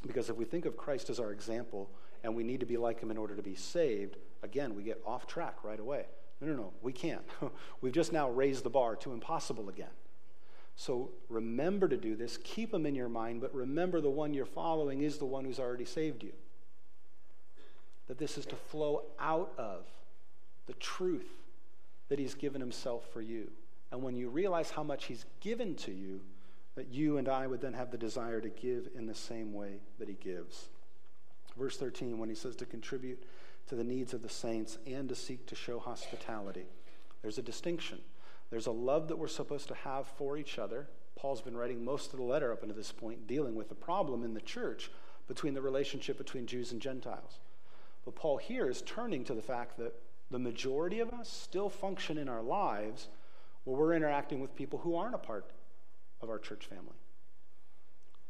Because 0.07 0.29
if 0.29 0.37
we 0.37 0.45
think 0.45 0.67
of 0.67 0.77
Christ 0.77 1.09
as 1.09 1.19
our 1.19 1.33
example 1.33 1.91
and 2.23 2.35
we 2.35 2.45
need 2.45 2.61
to 2.61 2.67
be 2.67 2.77
like 2.77 3.01
him 3.01 3.11
in 3.11 3.17
order 3.17 3.35
to 3.37 3.43
be 3.43 3.55
saved, 3.55 4.17
again, 4.43 4.75
we 4.75 4.83
get 4.83 5.01
off 5.07 5.27
track 5.27 5.65
right 5.65 5.81
away. 5.81 6.05
No, 6.41 6.49
no, 6.49 6.55
no, 6.55 6.73
we 6.83 6.93
can't. 6.93 7.25
We've 7.81 7.93
just 7.93 8.13
now 8.13 8.29
raised 8.29 8.65
the 8.65 8.71
bar 8.71 8.97
to 8.97 9.13
impossible 9.13 9.69
again. 9.71 9.89
So 10.77 11.11
remember 11.31 11.89
to 11.89 11.97
do 11.97 12.15
this. 12.15 12.39
Keep 12.45 12.71
them 12.71 12.85
in 12.85 12.95
your 12.95 13.09
mind, 13.09 13.41
but 13.41 13.55
remember 13.55 14.01
the 14.01 14.11
one 14.11 14.35
you're 14.35 14.45
following 14.45 15.01
is 15.01 15.17
the 15.17 15.25
one 15.25 15.45
who's 15.45 15.59
already 15.59 15.87
saved 15.87 16.23
you. 16.23 16.33
That 18.09 18.19
this 18.19 18.37
is 18.37 18.45
to 18.47 18.57
flow 18.57 19.05
out 19.19 19.53
of 19.57 19.87
the 20.67 20.75
truth 20.75 21.29
that 22.09 22.19
he's 22.19 22.35
given 22.35 22.61
himself 22.61 23.09
for 23.13 23.23
you. 23.23 23.51
And 23.91 24.03
when 24.03 24.17
you 24.17 24.29
realize 24.29 24.71
how 24.71 24.83
much 24.83 25.07
he's 25.07 25.25
given 25.41 25.75
to 25.77 25.93
you, 25.93 26.21
that 26.75 26.89
you 26.89 27.17
and 27.17 27.29
I 27.29 27.47
would 27.47 27.63
then 27.63 27.73
have 27.73 27.91
the 27.91 27.99
desire 27.99 28.41
to 28.41 28.51
give 28.51 28.91
in 28.95 29.07
the 29.07 29.15
same 29.15 29.55
way 29.55 29.81
that 29.99 30.09
he 30.09 30.15
gives. 30.15 30.69
Verse 31.57 31.79
13, 31.79 32.19
when 32.19 32.29
he 32.29 32.35
says 32.35 32.55
to 32.57 32.67
contribute 32.67 33.23
to 33.69 33.75
the 33.75 33.83
needs 33.83 34.13
of 34.13 34.23
the 34.23 34.29
saints 34.29 34.77
and 34.87 35.09
to 35.09 35.15
seek 35.15 35.47
to 35.47 35.55
show 35.55 35.79
hospitality, 35.79 36.67
there's 37.23 37.39
a 37.39 37.43
distinction. 37.43 37.99
There's 38.51 38.67
a 38.67 38.73
love 38.73 39.09
that 39.09 39.19
we're 39.19 39.29
supposed 39.29 39.69
to 39.69 39.75
have 39.75 40.07
for 40.07 40.37
each 40.37 40.59
other. 40.59 40.89
Paul's 41.17 41.43
been 41.43 41.57
writing 41.57 41.85
most 41.85 42.13
of 42.13 42.19
the 42.19 42.25
letter 42.25 42.53
up 42.53 42.63
until 42.63 42.77
this 42.77 42.93
point, 42.93 43.27
dealing 43.27 43.55
with 43.55 43.69
the 43.69 43.75
problem 43.75 44.23
in 44.23 44.35
the 44.35 44.41
church 44.41 44.91
between 45.27 45.55
the 45.55 45.63
relationship 45.63 46.19
between 46.19 46.47
Jews 46.47 46.73
and 46.73 46.81
Gentiles. 46.81 47.41
But 48.05 48.15
Paul 48.15 48.37
here 48.37 48.69
is 48.69 48.83
turning 48.83 49.25
to 49.25 49.35
the 49.35 49.43
fact 49.43 49.79
that 49.79 49.95
the 50.31 50.39
majority 50.39 51.01
of 51.01 51.11
us 51.11 51.29
still 51.29 51.69
function 51.69 52.19
in 52.19 52.29
our 52.29 52.43
lives 52.43 53.09
where 53.65 53.77
we're 53.77 53.95
interacting 53.95 54.41
with 54.41 54.55
people 54.55 54.79
who 54.81 54.95
aren't 54.95 55.15
a 55.15 55.19
part 55.19 55.51
of 56.21 56.31
our 56.31 56.39
church 56.39 56.67
family. 56.67 56.95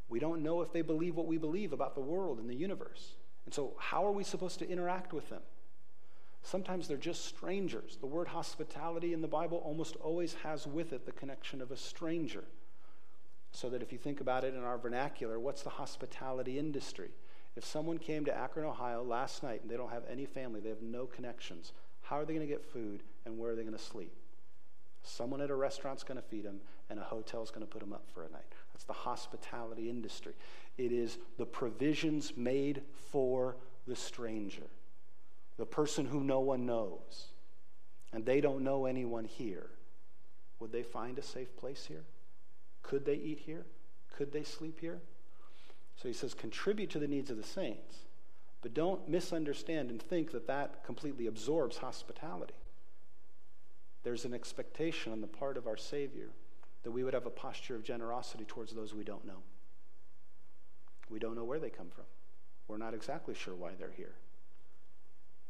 We 0.09 0.18
don't 0.18 0.42
know 0.42 0.62
if 0.62 0.72
they 0.72 0.83
believe 0.83 1.16
what 1.16 1.26
we 1.26 1.37
believe 1.37 1.72
about 1.72 1.94
the 1.94 2.00
world 2.00 2.38
and 2.38 2.48
the 2.48 2.55
universe. 2.55 3.16
And 3.44 3.52
so, 3.52 3.74
how 3.79 4.07
are 4.07 4.12
we 4.12 4.24
supposed 4.24 4.59
to 4.61 4.68
interact 4.68 5.12
with 5.12 5.29
them? 5.29 5.42
Sometimes 6.47 6.87
they're 6.87 6.97
just 6.97 7.25
strangers. 7.25 7.99
The 8.01 8.07
word 8.07 8.29
hospitality 8.29 9.13
in 9.13 9.21
the 9.21 9.27
Bible 9.27 9.61
almost 9.65 9.97
always 9.97 10.35
has 10.45 10.65
with 10.65 10.93
it 10.93 11.05
the 11.05 11.11
connection 11.11 11.61
of 11.61 11.73
a 11.73 11.77
stranger. 11.77 12.45
So 13.51 13.69
that 13.71 13.83
if 13.83 13.91
you 13.91 13.99
think 13.99 14.21
about 14.21 14.45
it 14.45 14.55
in 14.55 14.63
our 14.63 14.79
vernacular, 14.79 15.41
what's 15.41 15.63
the 15.63 15.71
hospitality 15.71 16.57
industry? 16.57 17.11
If 17.57 17.65
someone 17.65 17.99
came 17.99 18.25
to 18.27 18.37
Akron, 18.37 18.65
Ohio 18.65 19.03
last 19.03 19.43
night 19.43 19.63
and 19.63 19.69
they 19.69 19.77
don't 19.77 19.91
have 19.91 20.05
any 20.09 20.25
family, 20.25 20.61
they 20.61 20.69
have 20.69 20.83
no 20.83 21.05
connections, 21.05 21.73
how 22.03 22.21
are 22.21 22.25
they 22.25 22.35
going 22.35 22.47
to 22.47 22.53
get 22.53 22.65
food 22.65 23.03
and 23.25 23.37
where 23.37 23.51
are 23.51 23.57
they 23.57 23.63
going 23.65 23.77
to 23.77 23.83
sleep? 23.83 24.13
Someone 25.03 25.41
at 25.41 25.51
a 25.51 25.55
restaurant's 25.57 26.05
going 26.05 26.21
to 26.21 26.29
feed 26.29 26.45
them 26.45 26.61
and 26.91 27.01
a 27.01 27.03
hotel's 27.03 27.51
going 27.51 27.67
to 27.67 27.73
put 27.73 27.81
them 27.81 27.93
up 27.93 28.07
for 28.15 28.23
a 28.23 28.31
night. 28.31 28.53
That's 28.73 28.85
the 28.85 28.93
hospitality 28.93 29.91
industry. 29.91 30.35
It 30.79 30.93
is 30.93 31.19
the 31.39 31.47
provisions 31.47 32.35
made 32.37 32.83
for 33.11 33.57
the 33.89 33.97
stranger 33.97 34.69
the 35.57 35.66
person 35.66 36.07
who 36.07 36.23
no 36.23 36.40
one 36.40 36.66
knows, 36.66 37.29
and 38.12 38.25
they 38.25 38.40
don't 38.40 38.62
know 38.62 38.87
anyone 38.87 39.25
here, 39.25 39.71
would 40.59 40.73
they 40.73 40.83
find 40.83 41.19
a 41.19 41.23
safe 41.23 41.57
place 41.57 41.85
here? 41.87 42.05
Could 42.83 43.05
they 43.05 43.14
eat 43.14 43.40
here? 43.45 43.66
Could 44.16 44.33
they 44.33 44.42
sleep 44.42 44.81
here? 44.81 45.01
So 45.97 46.09
he 46.09 46.14
says, 46.14 46.35
contribute 46.35 46.90
to 46.90 46.99
the 46.99 47.09
needs 47.09 47.31
of 47.31 47.37
the 47.37 47.42
saints, 47.42 47.97
but 48.62 48.75
don't 48.75 49.09
misunderstand 49.09 49.90
and 49.90 50.01
think 50.01 50.33
that 50.33 50.47
that 50.47 50.85
completely 50.85 51.27
absorbs 51.27 51.79
hospitality. 51.79 52.55
There's 54.03 54.25
an 54.25 54.35
expectation 54.35 55.12
on 55.12 55.21
the 55.21 55.27
part 55.27 55.57
of 55.57 55.66
our 55.66 55.77
Savior 55.77 56.29
that 56.85 56.92
we 56.92 57.03
would 57.03 57.14
have 57.14 57.27
a 57.27 57.31
posture 57.31 57.75
of 57.75 57.83
generosity 57.83 58.45
towards 58.45 58.73
those 58.73 58.95
we 58.95 59.05
don't 59.05 59.27
know. 59.27 59.42
We 61.11 61.19
don't 61.19 61.35
know 61.35 61.45
where 61.45 61.59
they 61.59 61.71
come 61.71 61.88
from. 61.95 62.05
We're 62.69 62.77
not 62.77 62.95
exactly 62.95 63.35
sure 63.35 63.55
why 63.55 63.73
they're 63.79 63.90
here. 63.97 64.14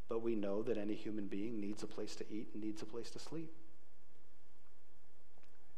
But 0.08 0.22
we 0.22 0.36
know 0.36 0.62
that 0.62 0.78
any 0.78 0.94
human 0.94 1.26
being 1.26 1.60
needs 1.60 1.82
a 1.82 1.86
place 1.86 2.14
to 2.16 2.24
eat 2.30 2.48
and 2.54 2.62
needs 2.62 2.82
a 2.82 2.86
place 2.86 3.10
to 3.10 3.18
sleep. 3.18 3.50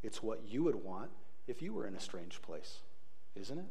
It's 0.03 0.21
what 0.21 0.41
you 0.47 0.63
would 0.63 0.75
want 0.75 1.09
if 1.47 1.61
you 1.61 1.73
were 1.73 1.87
in 1.87 1.95
a 1.95 1.99
strange 1.99 2.41
place, 2.41 2.79
isn't 3.35 3.57
it? 3.57 3.65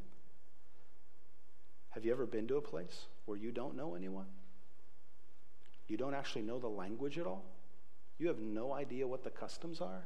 Have 1.91 2.05
you 2.05 2.13
ever 2.13 2.27
been 2.27 2.47
to 2.49 2.57
a 2.57 2.61
place 2.61 3.07
where 3.25 3.39
you 3.39 3.51
don't 3.51 3.77
know 3.77 3.95
anyone? 3.95 4.27
You 5.87 5.97
don't 5.97 6.15
actually 6.15 6.43
know 6.43 6.59
the 6.59 6.69
language 6.69 7.19
at 7.19 7.27
all? 7.27 7.45
You 8.19 8.29
have 8.29 8.41
no 8.41 8.73
idea 8.73 9.07
what 9.07 9.25
the 9.25 9.31
customs 9.31 9.81
are? 9.81 10.05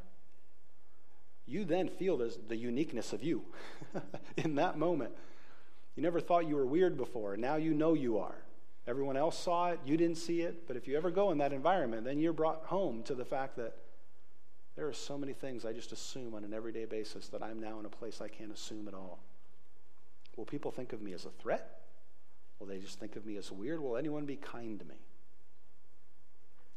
You 1.46 1.64
then 1.64 1.88
feel 1.88 2.16
the 2.16 2.56
uniqueness 2.56 3.12
of 3.12 3.24
you 3.24 3.42
in 4.36 4.54
that 4.56 4.78
moment. 4.78 5.12
You 5.96 6.02
never 6.02 6.20
thought 6.20 6.46
you 6.46 6.56
were 6.56 6.66
weird 6.66 6.96
before, 6.96 7.36
now 7.36 7.56
you 7.56 7.74
know 7.74 7.94
you 7.94 8.18
are. 8.18 8.36
Everyone 8.86 9.16
else 9.16 9.38
saw 9.38 9.70
it, 9.70 9.80
you 9.84 9.96
didn't 9.96 10.18
see 10.18 10.40
it, 10.40 10.66
but 10.66 10.76
if 10.76 10.88
you 10.88 10.96
ever 10.96 11.10
go 11.10 11.30
in 11.30 11.38
that 11.38 11.52
environment, 11.52 12.04
then 12.04 12.18
you're 12.18 12.32
brought 12.32 12.64
home 12.64 13.02
to 13.04 13.14
the 13.14 13.24
fact 13.24 13.56
that 13.56 13.76
there 14.74 14.88
are 14.88 14.92
so 14.92 15.16
many 15.16 15.32
things 15.32 15.64
I 15.64 15.72
just 15.72 15.92
assume 15.92 16.34
on 16.34 16.44
an 16.44 16.52
everyday 16.52 16.86
basis 16.86 17.28
that 17.28 17.42
I'm 17.42 17.60
now 17.60 17.78
in 17.78 17.86
a 17.86 17.90
place 17.90 18.20
I 18.20 18.28
can't 18.28 18.52
assume 18.52 18.88
at 18.88 18.94
all. 18.94 19.20
Will 20.36 20.46
people 20.46 20.70
think 20.70 20.92
of 20.92 21.02
me 21.02 21.12
as 21.12 21.26
a 21.26 21.30
threat? 21.30 21.82
Will 22.58 22.66
they 22.66 22.78
just 22.78 22.98
think 22.98 23.16
of 23.16 23.24
me 23.24 23.36
as 23.36 23.52
weird? 23.52 23.80
Will 23.80 23.96
anyone 23.96 24.24
be 24.24 24.36
kind 24.36 24.78
to 24.80 24.84
me? 24.84 24.96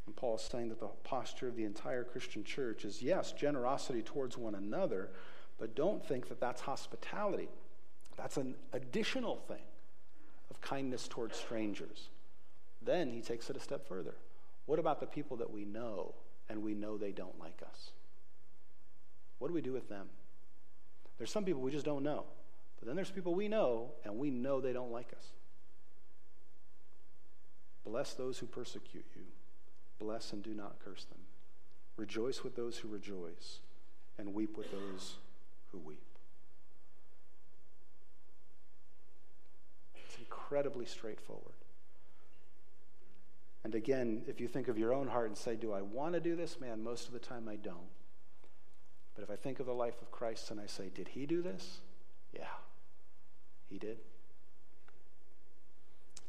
And 0.05 0.15
Paul 0.15 0.35
is 0.35 0.41
saying 0.41 0.69
that 0.69 0.79
the 0.79 0.89
posture 1.03 1.47
of 1.47 1.55
the 1.55 1.63
entire 1.63 2.03
Christian 2.03 2.43
church 2.43 2.85
is 2.85 3.01
yes, 3.01 3.31
generosity 3.31 4.03
towards 4.03 4.37
one 4.37 4.53
another, 4.53 5.09
but 5.57 5.75
don't 5.75 6.05
think 6.05 6.27
that 6.27 6.39
that's 6.39 6.61
hospitality. 6.61 7.49
That's 8.15 8.37
an 8.37 8.55
additional 8.73 9.37
thing 9.47 9.63
of 10.49 10.61
kindness 10.61 11.07
towards 11.07 11.37
strangers. 11.37 12.09
Then 12.81 13.09
he 13.09 13.21
takes 13.21 13.49
it 13.49 13.57
a 13.57 13.59
step 13.59 13.87
further. 13.87 14.15
What 14.65 14.79
about 14.79 14.99
the 14.99 15.05
people 15.05 15.37
that 15.37 15.51
we 15.51 15.65
know 15.65 16.13
and 16.49 16.61
we 16.61 16.73
know 16.73 16.97
they 16.97 17.11
don't 17.11 17.39
like 17.39 17.61
us? 17.67 17.91
What 19.39 19.47
do 19.49 19.53
we 19.53 19.61
do 19.61 19.73
with 19.73 19.89
them? 19.89 20.07
There's 21.17 21.31
some 21.31 21.45
people 21.45 21.61
we 21.61 21.71
just 21.71 21.85
don't 21.85 22.03
know. 22.03 22.25
But 22.79 22.87
then 22.87 22.95
there's 22.95 23.11
people 23.11 23.33
we 23.35 23.47
know 23.47 23.91
and 24.03 24.17
we 24.17 24.29
know 24.29 24.59
they 24.59 24.73
don't 24.73 24.91
like 24.91 25.13
us. 25.15 25.25
Bless 27.85 28.13
those 28.13 28.39
who 28.39 28.47
persecute 28.47 29.05
you. 29.15 29.21
Bless 29.99 30.33
and 30.33 30.43
do 30.43 30.53
not 30.53 30.77
curse 30.83 31.05
them. 31.05 31.19
Rejoice 31.97 32.43
with 32.43 32.55
those 32.55 32.77
who 32.77 32.87
rejoice 32.87 33.59
and 34.17 34.33
weep 34.33 34.57
with 34.57 34.71
those 34.71 35.15
who 35.71 35.77
weep. 35.77 36.14
Incredibly 40.25 40.85
straightforward. 40.85 41.55
And 43.63 43.73
again, 43.73 44.21
if 44.27 44.39
you 44.39 44.47
think 44.47 44.67
of 44.67 44.77
your 44.77 44.93
own 44.93 45.07
heart 45.07 45.27
and 45.27 45.37
say, 45.37 45.55
Do 45.55 45.73
I 45.73 45.81
want 45.81 46.13
to 46.13 46.19
do 46.19 46.35
this? 46.35 46.59
Man, 46.59 46.83
most 46.83 47.07
of 47.07 47.13
the 47.13 47.19
time 47.19 47.47
I 47.49 47.55
don't. 47.55 47.89
But 49.15 49.23
if 49.23 49.31
I 49.31 49.35
think 49.35 49.59
of 49.59 49.65
the 49.65 49.73
life 49.73 50.01
of 50.01 50.11
Christ 50.11 50.51
and 50.51 50.59
I 50.59 50.67
say, 50.67 50.91
Did 50.93 51.07
he 51.07 51.25
do 51.25 51.41
this? 51.41 51.79
Yeah, 52.31 52.45
he 53.69 53.77
did. 53.79 53.97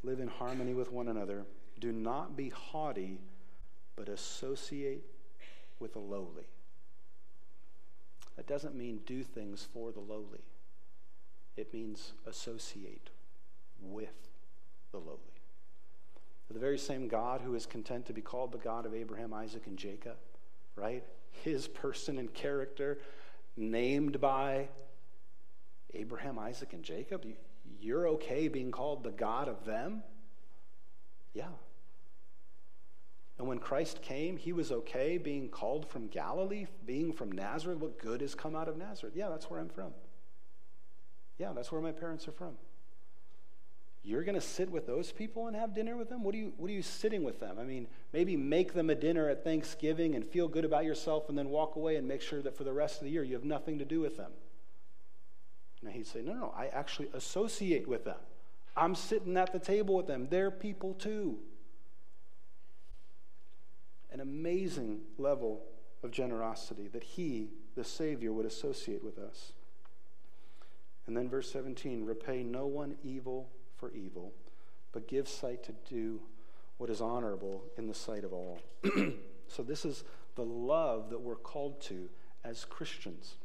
Live 0.03 0.21
in 0.21 0.29
harmony 0.29 0.73
with 0.73 0.93
one 0.93 1.09
another. 1.09 1.45
Do 1.79 1.93
not 1.93 2.37
be 2.37 2.49
haughty, 2.49 3.19
but 3.97 4.09
associate 4.09 5.05
with 5.79 5.93
the 5.93 5.99
lowly. 5.99 6.47
That 8.37 8.47
doesn't 8.47 8.75
mean 8.75 9.01
do 9.05 9.23
things 9.23 9.67
for 9.73 9.93
the 9.93 10.01
lowly, 10.01 10.45
it 11.57 11.73
means 11.73 12.13
associate 12.27 13.11
with 13.93 14.15
the 14.93 14.99
lowly. 14.99 15.19
The 16.51 16.59
very 16.59 16.79
same 16.79 17.09
God 17.09 17.41
who 17.41 17.55
is 17.55 17.67
content 17.67 18.07
to 18.07 18.13
be 18.13 18.23
called 18.23 18.53
the 18.53 18.59
God 18.59 18.87
of 18.87 18.95
Abraham, 18.95 19.35
Isaac, 19.35 19.67
and 19.67 19.77
Jacob 19.77 20.17
right? 20.77 21.03
His 21.43 21.67
person 21.67 22.19
and 22.19 22.33
character, 22.33 22.99
named 23.57 24.21
by 24.21 24.69
Abraham, 25.95 26.39
Isaac, 26.39 26.73
and 26.75 26.85
Jacob. 26.85 27.25
You're 27.81 28.09
okay 28.11 28.49
being 28.49 28.71
called 28.71 29.03
the 29.03 29.11
God 29.11 29.49
of 29.49 29.65
them? 29.65 30.03
Yeah. 31.33 31.49
And 33.39 33.49
when 33.49 33.59
Christ 33.59 34.01
came, 34.03 34.37
he 34.37 34.53
was 34.53 34.71
okay 34.71 35.19
being 35.19 35.49
called 35.49 35.89
from 35.89 36.09
Galilee, 36.09 36.67
being 36.87 37.13
from 37.13 37.33
Nazareth. 37.33 37.79
What 37.79 37.99
good 37.99 38.21
has 38.21 38.35
come 38.35 38.55
out 38.55 38.69
of 38.69 38.77
Nazareth? 38.77 39.15
Yeah, 39.17 39.29
that's 39.29 39.51
where 39.51 39.61
I'm 39.61 39.69
from. 39.69 39.93
Yeah, 41.39 41.53
that's 41.55 41.71
where 41.71 41.81
my 41.83 41.93
parents 41.93 42.29
are 42.29 42.33
from. 42.33 42.57
You're 44.07 44.23
going 44.23 44.37
to 44.37 44.41
sit 44.41 44.71
with 44.71 44.87
those 44.87 45.11
people 45.11 45.49
and 45.49 45.57
have 45.57 45.75
dinner 45.75 45.97
with 45.97 46.09
them? 46.09 46.23
What 46.23 46.33
are, 46.33 46.39
you, 46.39 46.53
what 46.59 46.71
are 46.71 46.73
you 46.73 46.81
sitting 46.81 47.25
with 47.25 47.41
them? 47.41 47.59
I 47.59 47.65
mean, 47.65 47.89
maybe 48.13 48.37
make 48.37 48.73
them 48.73 48.89
a 48.89 48.95
dinner 48.95 49.29
at 49.29 49.43
Thanksgiving 49.43 50.15
and 50.15 50.25
feel 50.25 50.47
good 50.47 50.65
about 50.65 50.85
yourself 50.85 51.29
and 51.29 51.37
then 51.37 51.49
walk 51.49 51.75
away 51.75 51.97
and 51.97 52.07
make 52.07 52.23
sure 52.23 52.41
that 52.43 52.57
for 52.57 52.63
the 52.63 52.73
rest 52.73 52.99
of 52.99 53.05
the 53.07 53.11
year 53.11 53.25
you 53.25 53.35
have 53.35 53.45
nothing 53.45 53.81
to 53.81 53.85
do 53.85 53.99
with 53.99 54.17
them. 54.17 54.31
And 55.85 55.93
he'd 55.93 56.07
say, 56.07 56.23
No, 56.23 56.35
no, 56.35 56.55
I 56.57 56.67
actually 56.67 57.09
associate 57.15 57.89
with 57.89 58.05
them. 58.05 58.19
I'm 58.77 58.95
sitting 58.95 59.37
at 59.37 59.53
the 59.53 59.59
table 59.59 59.97
with 59.97 60.07
them. 60.07 60.29
They're 60.31 60.53
people 60.53 60.95
too. 60.95 61.41
An 64.13 64.21
amazing 64.21 65.01
level 65.19 65.65
of 66.05 66.13
generosity 66.13 66.87
that 66.93 67.03
he, 67.03 67.51
the 67.75 67.83
Savior, 67.83 68.33
would 68.33 68.47
associate 68.47 69.03
with 69.03 69.19
us. 69.19 69.51
And 71.09 71.17
then 71.17 71.29
verse 71.29 71.51
17 71.51 72.05
repay 72.05 72.45
no 72.45 72.67
one 72.67 72.95
evil 73.03 73.49
for 73.77 73.91
evil, 73.93 74.33
but 74.93 75.09
give 75.09 75.29
sight 75.29 75.63
to 75.65 75.73
do 75.89 76.21
what 76.79 76.91
is 76.91 77.01
honorable 77.01 77.65
in 77.79 77.87
the 77.87 77.95
sight 77.95 78.25
of 78.25 78.33
all. 78.33 78.61
so, 79.49 79.63
this 79.63 79.85
is 79.85 80.05
the 80.35 80.45
love 80.45 81.11
that 81.11 81.21
we're 81.21 81.35
called 81.37 81.81
to 81.83 82.09
as 82.45 82.65
Christians. 82.65 83.37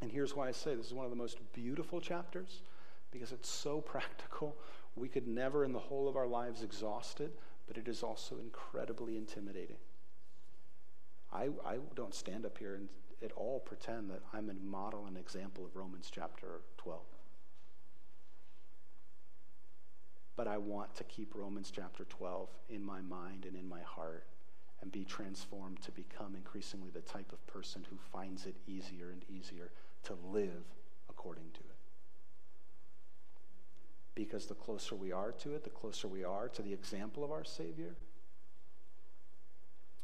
And 0.00 0.10
here's 0.10 0.34
why 0.34 0.48
I 0.48 0.52
say 0.52 0.74
this 0.74 0.86
is 0.86 0.94
one 0.94 1.04
of 1.04 1.10
the 1.10 1.16
most 1.16 1.38
beautiful 1.52 2.00
chapters 2.00 2.62
because 3.10 3.32
it's 3.32 3.48
so 3.48 3.80
practical. 3.92 4.56
We 4.96 5.08
could 5.08 5.28
never 5.28 5.64
in 5.64 5.72
the 5.72 5.78
whole 5.78 6.08
of 6.08 6.16
our 6.16 6.26
lives 6.26 6.62
exhaust 6.62 7.20
it, 7.20 7.38
but 7.66 7.76
it 7.76 7.88
is 7.88 8.02
also 8.02 8.36
incredibly 8.38 9.16
intimidating. 9.16 9.76
I, 11.32 11.48
I 11.64 11.78
don't 11.94 12.14
stand 12.14 12.44
up 12.44 12.58
here 12.58 12.74
and 12.74 12.88
at 13.22 13.32
all 13.32 13.60
pretend 13.60 14.10
that 14.10 14.20
I'm 14.32 14.50
a 14.50 14.54
model 14.54 15.06
and 15.06 15.16
example 15.16 15.64
of 15.64 15.76
Romans 15.76 16.10
chapter 16.12 16.60
12. 16.78 17.00
But 20.36 20.48
I 20.48 20.58
want 20.58 20.94
to 20.96 21.04
keep 21.04 21.34
Romans 21.34 21.72
chapter 21.74 22.04
12 22.04 22.48
in 22.70 22.84
my 22.84 23.00
mind 23.02 23.44
and 23.44 23.56
in 23.56 23.68
my 23.68 23.82
heart 23.82 24.24
and 24.80 24.90
be 24.90 25.04
transformed 25.04 25.80
to 25.82 25.92
become 25.92 26.34
increasingly 26.34 26.90
the 26.90 27.00
type 27.00 27.32
of 27.32 27.46
person 27.46 27.86
who 27.88 27.96
finds 28.12 28.46
it 28.46 28.56
easier 28.66 29.10
and 29.10 29.22
easier 29.30 29.70
to 30.04 30.14
live 30.32 30.64
according 31.08 31.50
to 31.54 31.60
it. 31.60 31.76
Because 34.14 34.46
the 34.46 34.54
closer 34.54 34.94
we 34.94 35.12
are 35.12 35.32
to 35.32 35.54
it, 35.54 35.64
the 35.64 35.70
closer 35.70 36.08
we 36.08 36.24
are 36.24 36.48
to 36.48 36.62
the 36.62 36.72
example 36.72 37.24
of 37.24 37.30
our 37.30 37.44
Savior. 37.44 37.94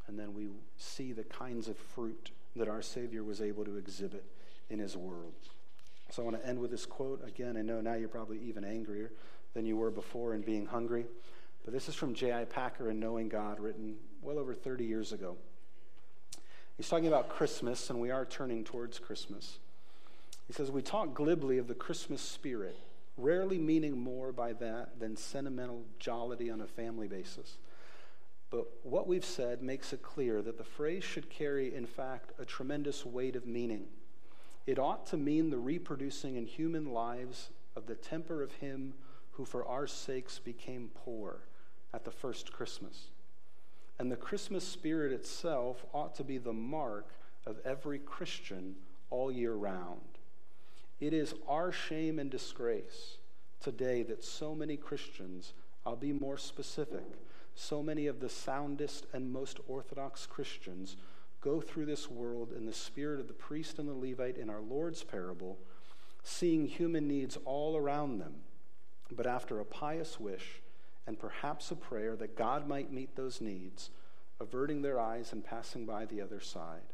And 0.06 0.18
then 0.18 0.32
we 0.32 0.48
see 0.76 1.12
the 1.12 1.24
kinds 1.24 1.68
of 1.68 1.76
fruit 1.76 2.30
that 2.56 2.68
our 2.68 2.80
Savior 2.80 3.24
was 3.24 3.42
able 3.42 3.64
to 3.64 3.76
exhibit 3.76 4.24
in 4.70 4.78
His 4.78 4.96
world. 4.96 5.34
So 6.10 6.22
I 6.22 6.24
want 6.24 6.40
to 6.40 6.48
end 6.48 6.58
with 6.58 6.70
this 6.70 6.86
quote. 6.86 7.26
Again, 7.26 7.56
I 7.56 7.62
know 7.62 7.80
now 7.80 7.94
you're 7.94 8.08
probably 8.08 8.38
even 8.40 8.64
angrier 8.64 9.12
than 9.54 9.66
you 9.66 9.76
were 9.76 9.90
before 9.90 10.34
in 10.34 10.42
being 10.42 10.66
hungry. 10.66 11.06
But 11.64 11.74
this 11.74 11.88
is 11.88 11.94
from 11.94 12.14
J.I. 12.14 12.44
Packer 12.44 12.90
in 12.90 13.00
Knowing 13.00 13.28
God, 13.28 13.60
written 13.60 13.96
well 14.22 14.38
over 14.38 14.54
30 14.54 14.84
years 14.84 15.12
ago. 15.12 15.36
He's 16.76 16.88
talking 16.88 17.08
about 17.08 17.28
Christmas, 17.28 17.90
and 17.90 18.00
we 18.00 18.10
are 18.10 18.24
turning 18.24 18.64
towards 18.64 18.98
Christmas. 18.98 19.58
He 20.46 20.52
says, 20.52 20.70
We 20.70 20.82
talk 20.82 21.12
glibly 21.12 21.58
of 21.58 21.68
the 21.68 21.74
Christmas 21.74 22.22
spirit, 22.22 22.78
rarely 23.16 23.58
meaning 23.58 23.98
more 23.98 24.32
by 24.32 24.52
that 24.54 24.98
than 25.00 25.16
sentimental 25.16 25.82
jollity 25.98 26.50
on 26.50 26.60
a 26.60 26.66
family 26.66 27.08
basis. 27.08 27.58
But 28.50 28.66
what 28.82 29.06
we've 29.06 29.24
said 29.24 29.60
makes 29.60 29.92
it 29.92 30.02
clear 30.02 30.40
that 30.40 30.56
the 30.56 30.64
phrase 30.64 31.04
should 31.04 31.28
carry, 31.28 31.74
in 31.74 31.84
fact, 31.84 32.32
a 32.38 32.44
tremendous 32.44 33.04
weight 33.04 33.36
of 33.36 33.46
meaning. 33.46 33.86
It 34.66 34.78
ought 34.78 35.06
to 35.08 35.16
mean 35.16 35.50
the 35.50 35.58
reproducing 35.58 36.36
in 36.36 36.46
human 36.46 36.92
lives 36.92 37.50
of 37.76 37.86
the 37.86 37.94
temper 37.94 38.42
of 38.42 38.52
Him 38.52 38.94
who 39.38 39.44
for 39.44 39.64
our 39.66 39.86
sakes 39.86 40.40
became 40.40 40.90
poor 40.92 41.38
at 41.94 42.04
the 42.04 42.10
first 42.10 42.52
Christmas. 42.52 43.04
And 44.00 44.10
the 44.10 44.16
Christmas 44.16 44.66
spirit 44.66 45.12
itself 45.12 45.86
ought 45.94 46.16
to 46.16 46.24
be 46.24 46.38
the 46.38 46.52
mark 46.52 47.14
of 47.46 47.60
every 47.64 48.00
Christian 48.00 48.74
all 49.10 49.30
year 49.30 49.54
round. 49.54 50.18
It 50.98 51.12
is 51.12 51.36
our 51.46 51.70
shame 51.70 52.18
and 52.18 52.28
disgrace 52.28 53.18
today 53.60 54.02
that 54.02 54.24
so 54.24 54.56
many 54.56 54.76
Christians, 54.76 55.52
I'll 55.86 55.94
be 55.94 56.12
more 56.12 56.36
specific, 56.36 57.06
so 57.54 57.80
many 57.80 58.08
of 58.08 58.18
the 58.18 58.28
soundest 58.28 59.06
and 59.12 59.32
most 59.32 59.60
orthodox 59.68 60.26
Christians 60.26 60.96
go 61.40 61.60
through 61.60 61.86
this 61.86 62.10
world 62.10 62.52
in 62.56 62.66
the 62.66 62.72
spirit 62.72 63.20
of 63.20 63.28
the 63.28 63.34
priest 63.34 63.78
and 63.78 63.88
the 63.88 63.94
Levite 63.94 64.36
in 64.36 64.50
our 64.50 64.62
Lord's 64.62 65.04
parable, 65.04 65.60
seeing 66.24 66.66
human 66.66 67.06
needs 67.06 67.38
all 67.44 67.76
around 67.76 68.18
them 68.18 68.34
but 69.14 69.26
after 69.26 69.60
a 69.60 69.64
pious 69.64 70.20
wish 70.20 70.60
and 71.06 71.18
perhaps 71.18 71.70
a 71.70 71.76
prayer 71.76 72.16
that 72.16 72.36
God 72.36 72.68
might 72.68 72.92
meet 72.92 73.16
those 73.16 73.40
needs, 73.40 73.90
averting 74.40 74.82
their 74.82 75.00
eyes 75.00 75.32
and 75.32 75.44
passing 75.44 75.86
by 75.86 76.04
the 76.04 76.20
other 76.20 76.40
side. 76.40 76.92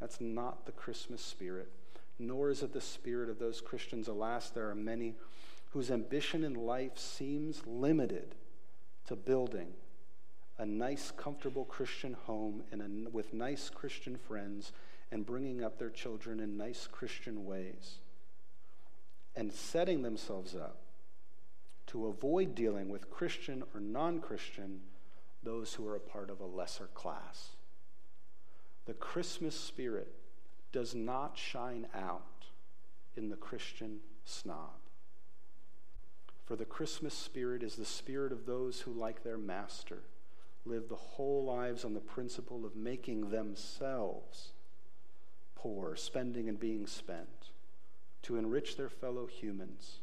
That's 0.00 0.20
not 0.20 0.66
the 0.66 0.72
Christmas 0.72 1.22
spirit, 1.22 1.70
nor 2.18 2.50
is 2.50 2.62
it 2.62 2.72
the 2.72 2.80
spirit 2.80 3.30
of 3.30 3.38
those 3.38 3.60
Christians. 3.60 4.08
Alas, 4.08 4.50
there 4.50 4.68
are 4.68 4.74
many 4.74 5.14
whose 5.70 5.90
ambition 5.90 6.44
in 6.44 6.54
life 6.54 6.98
seems 6.98 7.62
limited 7.66 8.34
to 9.06 9.16
building 9.16 9.68
a 10.58 10.66
nice, 10.66 11.12
comfortable 11.16 11.64
Christian 11.64 12.14
home 12.26 12.62
a, 12.72 13.10
with 13.10 13.32
nice 13.32 13.70
Christian 13.70 14.16
friends 14.16 14.72
and 15.10 15.24
bringing 15.24 15.62
up 15.62 15.78
their 15.78 15.90
children 15.90 16.40
in 16.40 16.56
nice 16.56 16.86
Christian 16.90 17.44
ways 17.44 17.98
and 19.34 19.52
setting 19.52 20.02
themselves 20.02 20.54
up 20.54 20.76
to 21.92 22.06
avoid 22.06 22.54
dealing 22.54 22.88
with 22.88 23.10
Christian 23.10 23.62
or 23.74 23.80
non 23.80 24.18
Christian, 24.18 24.80
those 25.42 25.74
who 25.74 25.86
are 25.86 25.96
a 25.96 26.00
part 26.00 26.30
of 26.30 26.40
a 26.40 26.46
lesser 26.46 26.88
class. 26.94 27.50
The 28.86 28.94
Christmas 28.94 29.54
spirit 29.54 30.10
does 30.72 30.94
not 30.94 31.36
shine 31.36 31.86
out 31.94 32.46
in 33.14 33.28
the 33.28 33.36
Christian 33.36 34.00
snob. 34.24 34.70
For 36.46 36.56
the 36.56 36.64
Christmas 36.64 37.12
spirit 37.12 37.62
is 37.62 37.76
the 37.76 37.84
spirit 37.84 38.32
of 38.32 38.46
those 38.46 38.80
who, 38.80 38.92
like 38.92 39.22
their 39.22 39.38
master, 39.38 40.02
live 40.64 40.88
the 40.88 40.96
whole 40.96 41.44
lives 41.44 41.84
on 41.84 41.92
the 41.92 42.00
principle 42.00 42.64
of 42.64 42.74
making 42.74 43.28
themselves 43.28 44.52
poor, 45.54 45.94
spending 45.94 46.48
and 46.48 46.58
being 46.58 46.86
spent, 46.86 47.50
to 48.22 48.36
enrich 48.36 48.78
their 48.78 48.88
fellow 48.88 49.26
humans, 49.26 49.98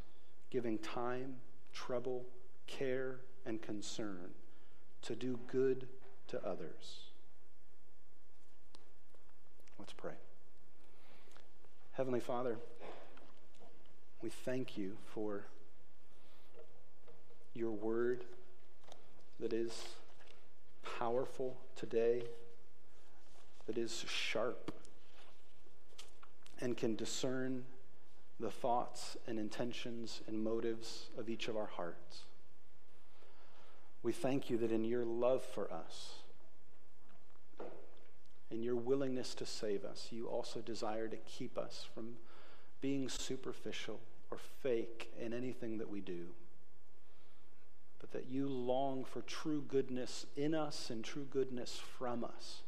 giving 0.51 0.77
time 0.77 1.37
trouble, 1.73 2.25
care, 2.67 3.19
and 3.45 3.61
concern 3.61 4.31
to 5.01 5.15
do 5.15 5.39
good 5.47 5.87
to 6.27 6.43
others. 6.45 7.09
Let's 9.77 9.93
pray. 9.93 10.13
Heavenly 11.93 12.19
Father, 12.19 12.57
we 14.21 14.29
thank 14.29 14.77
you 14.77 14.97
for 15.13 15.45
your 17.53 17.71
word 17.71 18.23
that 19.39 19.53
is 19.53 19.87
powerful 20.97 21.57
today, 21.75 22.23
that 23.67 23.77
is 23.77 24.05
sharp, 24.07 24.71
and 26.61 26.75
can 26.75 26.95
discern 26.95 27.63
the 28.39 28.49
thoughts 28.49 29.17
and 29.27 29.37
intentions 29.37 30.21
and 30.27 30.43
motives 30.43 31.09
of 31.17 31.29
each 31.29 31.47
of 31.47 31.57
our 31.57 31.67
hearts. 31.67 32.23
We 34.01 34.13
thank 34.13 34.49
you 34.49 34.57
that 34.59 34.71
in 34.71 34.85
your 34.85 35.03
love 35.03 35.43
for 35.43 35.71
us, 35.71 36.13
in 38.49 38.63
your 38.63 38.77
willingness 38.77 39.35
to 39.35 39.45
save 39.45 39.83
us, 39.83 40.07
you 40.11 40.27
also 40.27 40.61
desire 40.61 41.07
to 41.07 41.17
keep 41.17 41.57
us 41.57 41.85
from 41.93 42.15
being 42.81 43.09
superficial 43.09 43.99
or 44.31 44.37
fake 44.63 45.11
in 45.19 45.33
anything 45.33 45.77
that 45.77 45.89
we 45.89 45.99
do. 45.99 46.27
But 47.99 48.11
that 48.11 48.29
you 48.29 48.47
long 48.47 49.03
for 49.03 49.21
true 49.21 49.61
goodness 49.67 50.25
in 50.37 50.55
us 50.55 50.89
and 50.89 51.03
true 51.03 51.27
goodness 51.29 51.77
from 51.97 52.23
us 52.23 52.61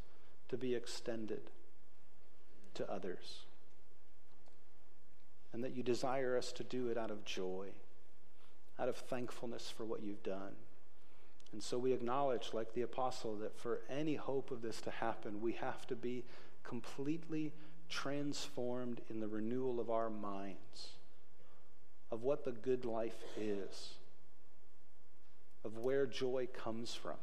to 0.50 0.58
be 0.58 0.76
extended 0.76 1.50
to 2.74 2.92
others 2.92 3.46
and 5.54 5.64
that 5.64 5.76
you 5.76 5.84
desire 5.84 6.38
us 6.38 6.52
to 6.54 6.64
do 6.64 6.88
it 6.88 6.98
out 6.98 7.12
of 7.12 7.26
joy, 7.26 7.68
out 8.80 8.90
of 8.90 8.96
thankfulness 8.96 9.70
for 9.70 9.86
what 9.86 10.02
you've 10.02 10.24
done, 10.24 10.56
And 11.54 11.62
so 11.62 11.78
we 11.78 11.92
acknowledge, 11.92 12.52
like 12.54 12.74
the 12.74 12.84
apostle, 12.84 13.36
that 13.38 13.58
for 13.58 13.82
any 13.90 14.16
hope 14.16 14.52
of 14.52 14.62
this 14.62 14.80
to 14.82 14.92
happen, 14.92 15.42
we 15.42 15.54
have 15.54 15.86
to 15.88 15.96
be 15.96 16.24
completely 16.64 17.52
transformed 17.90 19.02
in 19.10 19.20
the 19.20 19.28
renewal 19.28 19.80
of 19.80 19.90
our 19.90 20.10
minds, 20.10 20.92
of 22.10 22.24
what 22.24 22.46
the 22.46 22.52
good 22.52 22.86
life 22.86 23.22
is, 23.38 23.96
of 25.66 25.80
where 25.80 26.06
joy 26.06 26.48
comes 26.54 26.94
from. 26.94 27.18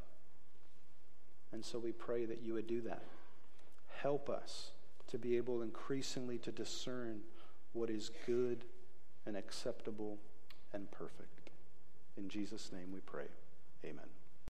And 1.53 1.65
so 1.65 1.79
we 1.79 1.93
pray 1.93 2.27
that 2.27 2.43
you 2.43 2.53
would 2.55 2.67
do 2.67 2.83
that. 2.83 3.03
Help 4.03 4.29
us 4.29 4.73
to 5.09 5.17
be 5.17 5.39
able 5.39 5.63
increasingly 5.63 6.37
to 6.39 6.53
discern 6.53 7.21
what 7.79 7.91
is 7.91 8.11
good 8.27 8.65
and 9.25 9.37
acceptable 9.37 10.19
and 10.73 10.91
perfect. 10.91 11.51
In 12.17 12.29
Jesus' 12.29 12.73
name 12.73 12.93
we 12.93 13.01
pray. 13.01 13.29
Amen. 13.85 14.09